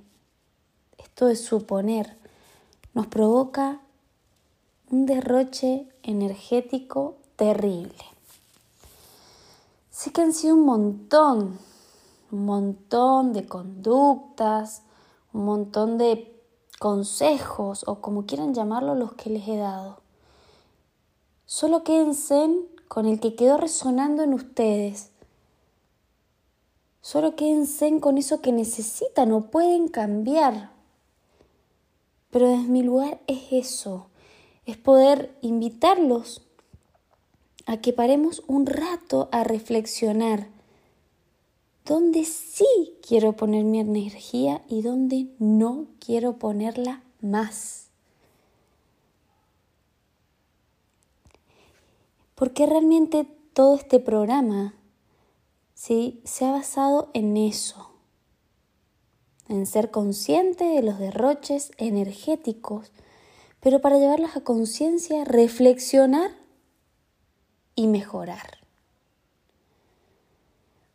esto 0.98 1.28
de 1.28 1.36
suponer 1.36 2.18
nos 2.94 3.08
provoca 3.08 3.80
un 4.92 5.06
derroche 5.06 5.88
energético 6.04 7.16
terrible. 7.36 8.04
Sé 9.92 10.12
que 10.12 10.22
han 10.22 10.34
sido 10.34 10.56
un 10.56 10.66
montón, 10.66 11.60
un 12.32 12.46
montón 12.46 13.34
de 13.34 13.46
conductas, 13.46 14.82
un 15.32 15.46
montón 15.46 15.98
de 15.98 16.36
consejos 16.80 17.84
o 17.86 18.02
como 18.02 18.26
quieran 18.26 18.54
llamarlo 18.54 18.96
los 18.96 19.14
que 19.14 19.30
les 19.30 19.48
he 19.48 19.58
dado. 19.58 20.00
Solo 21.46 21.84
quédense 21.84 22.44
en 22.44 22.79
con 22.90 23.06
el 23.06 23.22
que 23.22 23.36
quedó 23.36 23.56
resonando 23.56 24.24
en 24.24 24.34
ustedes. 24.34 25.12
Solo 27.02 27.36
quédense 27.38 27.98
con 28.02 28.18
eso 28.18 28.42
que 28.42 28.52
necesitan 28.52 29.32
o 29.32 29.50
pueden 29.50 29.88
cambiar. 29.88 30.72
Pero 32.32 32.50
desde 32.50 32.68
mi 32.68 32.84
lugar 32.84 33.22
es 33.28 33.44
eso, 33.52 34.08
es 34.66 34.76
poder 34.76 35.34
invitarlos 35.42 36.42
a 37.68 37.78
que 37.78 37.94
paremos 37.94 38.44
un 38.48 38.66
rato 38.66 39.30
a 39.32 39.44
reflexionar 39.44 40.48
dónde 41.86 42.26
sí 42.26 42.98
quiero 43.08 43.34
poner 43.34 43.64
mi 43.64 43.80
energía 43.80 44.64
y 44.68 44.82
dónde 44.82 45.28
no 45.38 45.86
quiero 46.00 46.38
ponerla 46.38 47.04
más. 47.22 47.89
Porque 52.40 52.66
realmente 52.66 53.28
todo 53.52 53.76
este 53.76 54.00
programa 54.00 54.74
¿sí? 55.74 56.22
se 56.24 56.46
ha 56.46 56.52
basado 56.52 57.10
en 57.14 57.36
eso, 57.36 57.92
en 59.50 59.66
ser 59.66 59.92
consciente 59.92 60.64
de 60.64 60.82
los 60.82 61.00
derroches 61.00 61.74
energéticos, 61.76 62.94
pero 63.60 63.82
para 63.82 63.98
llevarlos 63.98 64.38
a 64.38 64.42
conciencia, 64.46 65.26
reflexionar 65.26 66.32
y 67.76 67.88
mejorar. 67.88 68.60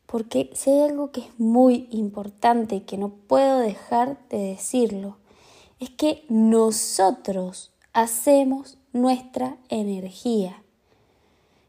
Porque 0.07 0.49
si 0.55 0.71
hay 0.71 0.81
algo 0.81 1.11
que 1.11 1.21
es 1.21 1.39
muy 1.39 1.89
importante 1.91 2.77
y 2.77 2.81
que 2.81 2.97
no 2.97 3.11
puedo 3.11 3.59
dejar 3.59 4.17
de 4.31 4.39
decirlo, 4.39 5.19
es 5.79 5.91
que 5.91 6.25
nosotros 6.31 7.71
hacemos 7.93 8.79
nuestra 8.95 9.59
energía. 9.69 10.64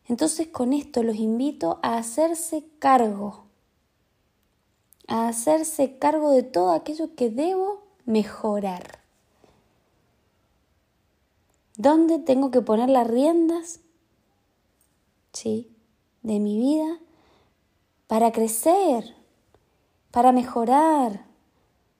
Entonces 0.07 0.47
con 0.47 0.73
esto 0.73 1.03
los 1.03 1.15
invito 1.15 1.79
a 1.81 1.97
hacerse 1.97 2.65
cargo, 2.79 3.45
a 5.07 5.27
hacerse 5.27 5.97
cargo 5.97 6.31
de 6.31 6.43
todo 6.43 6.71
aquello 6.71 7.15
que 7.15 7.29
debo 7.29 7.83
mejorar. 8.05 8.99
¿Dónde 11.77 12.19
tengo 12.19 12.51
que 12.51 12.61
poner 12.61 12.89
las 12.89 13.07
riendas? 13.07 13.81
Sí, 15.33 15.75
de 16.21 16.39
mi 16.39 16.57
vida 16.57 16.99
para 18.07 18.31
crecer, 18.31 19.15
para 20.11 20.31
mejorar, 20.31 21.25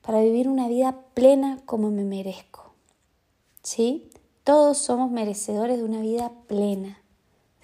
para 0.02 0.22
vivir 0.22 0.48
una 0.48 0.68
vida 0.68 1.02
plena 1.14 1.60
como 1.66 1.92
me 1.92 2.04
merezco. 2.04 2.74
¿Sí? 3.64 4.10
Todos 4.44 4.78
somos 4.78 5.12
merecedores 5.12 5.78
de 5.78 5.84
una 5.84 6.02
vida 6.02 6.32
plena, 6.48 7.02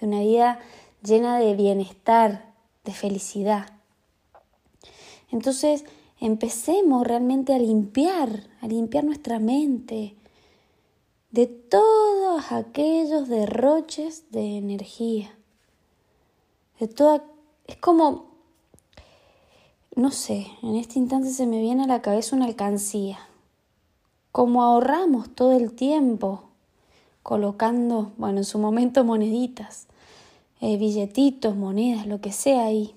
de 0.02 0.08
una 0.08 0.20
vida 0.20 0.58
llena 1.02 1.38
de 1.38 1.54
bienestar, 1.54 2.52
de 2.84 2.92
felicidad. 2.92 3.66
Entonces, 5.30 5.84
empecemos 6.20 7.06
realmente 7.06 7.54
a 7.54 7.58
limpiar, 7.58 8.48
a 8.60 8.66
limpiar 8.66 9.04
nuestra 9.04 9.38
mente 9.38 10.14
de 11.30 11.46
todos 11.46 12.52
aquellos 12.52 13.28
derroches 13.28 14.30
de 14.30 14.58
energía. 14.58 15.34
De 16.78 16.88
toda 16.88 17.24
es 17.66 17.76
como 17.76 18.32
no 19.94 20.10
sé, 20.10 20.46
en 20.62 20.76
este 20.76 20.98
instante 20.98 21.28
se 21.28 21.46
me 21.46 21.60
viene 21.60 21.84
a 21.84 21.86
la 21.86 22.00
cabeza 22.00 22.34
una 22.34 22.46
alcancía. 22.46 23.18
Como 24.30 24.62
ahorramos 24.62 25.34
todo 25.34 25.52
el 25.52 25.74
tiempo 25.74 26.44
colocando, 27.22 28.12
bueno, 28.16 28.38
en 28.38 28.44
su 28.44 28.58
momento 28.58 29.04
moneditas, 29.04 29.88
eh, 30.62 30.76
billetitos, 30.76 31.56
monedas, 31.56 32.06
lo 32.06 32.20
que 32.20 32.30
sea 32.30 32.66
ahí, 32.66 32.94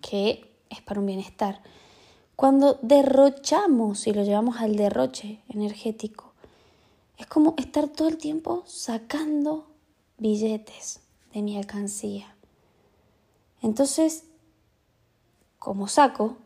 que 0.00 0.50
es 0.70 0.80
para 0.80 1.00
un 1.00 1.06
bienestar. 1.06 1.60
Cuando 2.34 2.78
derrochamos 2.80 4.06
y 4.06 4.14
lo 4.14 4.24
llevamos 4.24 4.56
al 4.56 4.76
derroche 4.76 5.42
energético, 5.50 6.32
es 7.18 7.26
como 7.26 7.54
estar 7.58 7.88
todo 7.88 8.08
el 8.08 8.16
tiempo 8.16 8.62
sacando 8.66 9.66
billetes 10.16 11.00
de 11.34 11.42
mi 11.42 11.58
alcancía. 11.58 12.34
Entonces, 13.60 14.24
como 15.58 15.88
saco, 15.88 16.38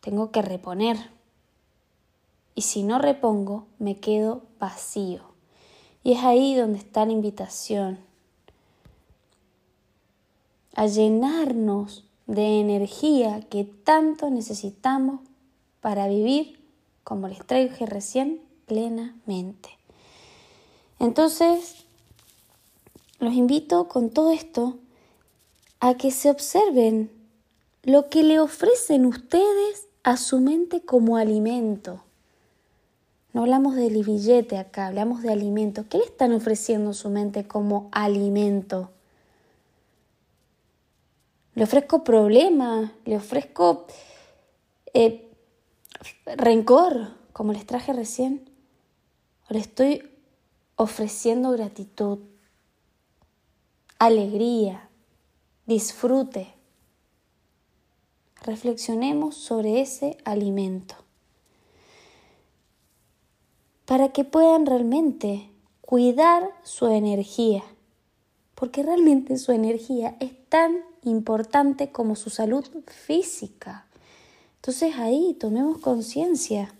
tengo 0.00 0.30
que 0.30 0.40
reponer. 0.40 0.96
Y 2.54 2.62
si 2.62 2.84
no 2.84 2.98
repongo, 2.98 3.66
me 3.78 4.00
quedo 4.00 4.44
vacío. 4.58 5.35
Y 6.06 6.12
es 6.12 6.22
ahí 6.22 6.54
donde 6.54 6.78
está 6.78 7.04
la 7.04 7.10
invitación 7.10 7.98
a 10.76 10.86
llenarnos 10.86 12.04
de 12.28 12.60
energía 12.60 13.40
que 13.40 13.64
tanto 13.64 14.30
necesitamos 14.30 15.18
para 15.80 16.06
vivir, 16.06 16.60
como 17.02 17.26
les 17.26 17.44
traigo 17.44 17.84
recién, 17.86 18.40
plenamente. 18.66 19.70
Entonces, 21.00 21.86
los 23.18 23.34
invito 23.34 23.88
con 23.88 24.10
todo 24.10 24.30
esto 24.30 24.76
a 25.80 25.94
que 25.94 26.12
se 26.12 26.30
observen 26.30 27.10
lo 27.82 28.10
que 28.10 28.22
le 28.22 28.38
ofrecen 28.38 29.06
ustedes 29.06 29.88
a 30.04 30.16
su 30.16 30.38
mente 30.38 30.82
como 30.82 31.16
alimento. 31.16 32.05
No 33.36 33.42
hablamos 33.42 33.74
del 33.74 34.02
billete 34.02 34.56
acá, 34.56 34.86
hablamos 34.86 35.20
de 35.20 35.30
alimento. 35.30 35.84
¿Qué 35.90 35.98
le 35.98 36.04
están 36.04 36.32
ofreciendo 36.32 36.92
a 36.92 36.94
su 36.94 37.10
mente 37.10 37.46
como 37.46 37.90
alimento? 37.92 38.92
Le 41.54 41.64
ofrezco 41.64 42.02
problema, 42.02 42.94
le 43.04 43.18
ofrezco 43.18 43.88
eh, 44.94 45.30
rencor, 46.24 47.08
como 47.34 47.52
les 47.52 47.66
traje 47.66 47.92
recién. 47.92 48.48
O 49.50 49.52
le 49.52 49.58
estoy 49.58 50.10
ofreciendo 50.76 51.50
gratitud, 51.50 52.20
alegría, 53.98 54.88
disfrute 55.66 56.54
reflexionemos 58.40 59.34
sobre 59.34 59.82
ese 59.82 60.16
alimento 60.24 61.05
para 63.86 64.10
que 64.10 64.24
puedan 64.24 64.66
realmente 64.66 65.48
cuidar 65.80 66.50
su 66.64 66.88
energía, 66.88 67.62
porque 68.56 68.82
realmente 68.82 69.38
su 69.38 69.52
energía 69.52 70.16
es 70.20 70.32
tan 70.48 70.82
importante 71.04 71.92
como 71.92 72.16
su 72.16 72.28
salud 72.28 72.64
física. 72.86 73.86
Entonces 74.56 74.96
ahí 74.96 75.36
tomemos 75.38 75.78
conciencia 75.78 76.74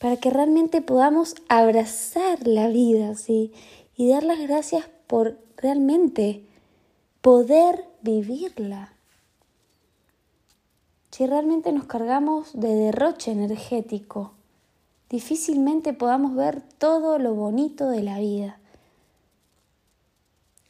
para 0.00 0.16
que 0.16 0.30
realmente 0.30 0.82
podamos 0.82 1.36
abrazar 1.48 2.46
la 2.46 2.68
vida 2.68 3.14
¿sí? 3.14 3.52
y 3.96 4.08
dar 4.08 4.24
las 4.24 4.40
gracias 4.40 4.84
por 5.06 5.38
realmente 5.56 6.44
poder 7.20 7.84
vivirla. 8.02 8.92
Si 11.12 11.24
realmente 11.26 11.72
nos 11.72 11.84
cargamos 11.84 12.52
de 12.52 12.74
derroche 12.74 13.30
energético, 13.30 14.32
difícilmente 15.10 15.92
podamos 15.92 16.34
ver 16.34 16.62
todo 16.62 17.18
lo 17.18 17.34
bonito 17.34 17.88
de 17.88 18.02
la 18.02 18.18
vida. 18.18 18.58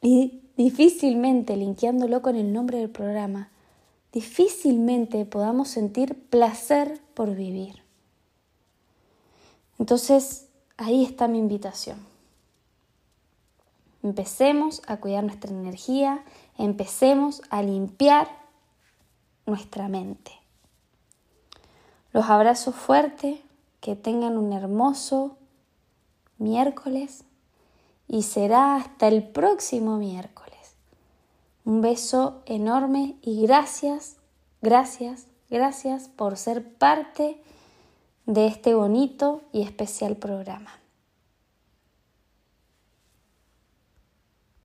Y 0.03 0.43
difícilmente, 0.57 1.57
linkeándolo 1.57 2.23
con 2.23 2.37
el 2.37 2.53
nombre 2.53 2.79
del 2.79 2.91
programa, 2.91 3.51
difícilmente 4.13 5.25
podamos 5.25 5.69
sentir 5.69 6.15
placer 6.29 7.01
por 7.15 7.35
vivir. 7.35 7.83
Entonces, 9.79 10.49
ahí 10.77 11.05
está 11.05 11.29
mi 11.29 11.39
invitación. 11.39 11.99
Empecemos 14.03 14.83
a 14.87 14.99
cuidar 14.99 15.25
nuestra 15.25 15.51
energía, 15.51 16.25
empecemos 16.59 17.43
a 17.51 17.63
limpiar 17.63 18.29
nuestra 19.47 19.89
mente. 19.89 20.33
Los 22.13 22.27
abrazo 22.31 22.73
fuerte, 22.73 23.43
que 23.87 23.95
tengan 23.95 24.37
un 24.37 24.53
hermoso 24.53 25.37
miércoles 26.39 27.23
y 28.09 28.25
será 28.25 28.75
hasta 28.75 29.07
el 29.07 29.23
próximo 29.23 29.97
miércoles. 29.97 30.75
Un 31.65 31.83
beso 31.83 32.43
enorme 32.47 33.15
y 33.23 33.43
gracias, 33.43 34.17
gracias, 34.61 35.29
gracias 35.51 36.09
por 36.09 36.37
ser 36.37 36.69
parte 36.69 37.41
de 38.27 38.49
este 38.49 38.75
bonito 38.75 39.43
y 39.53 39.63
especial 39.63 40.17
programa. 40.17 40.73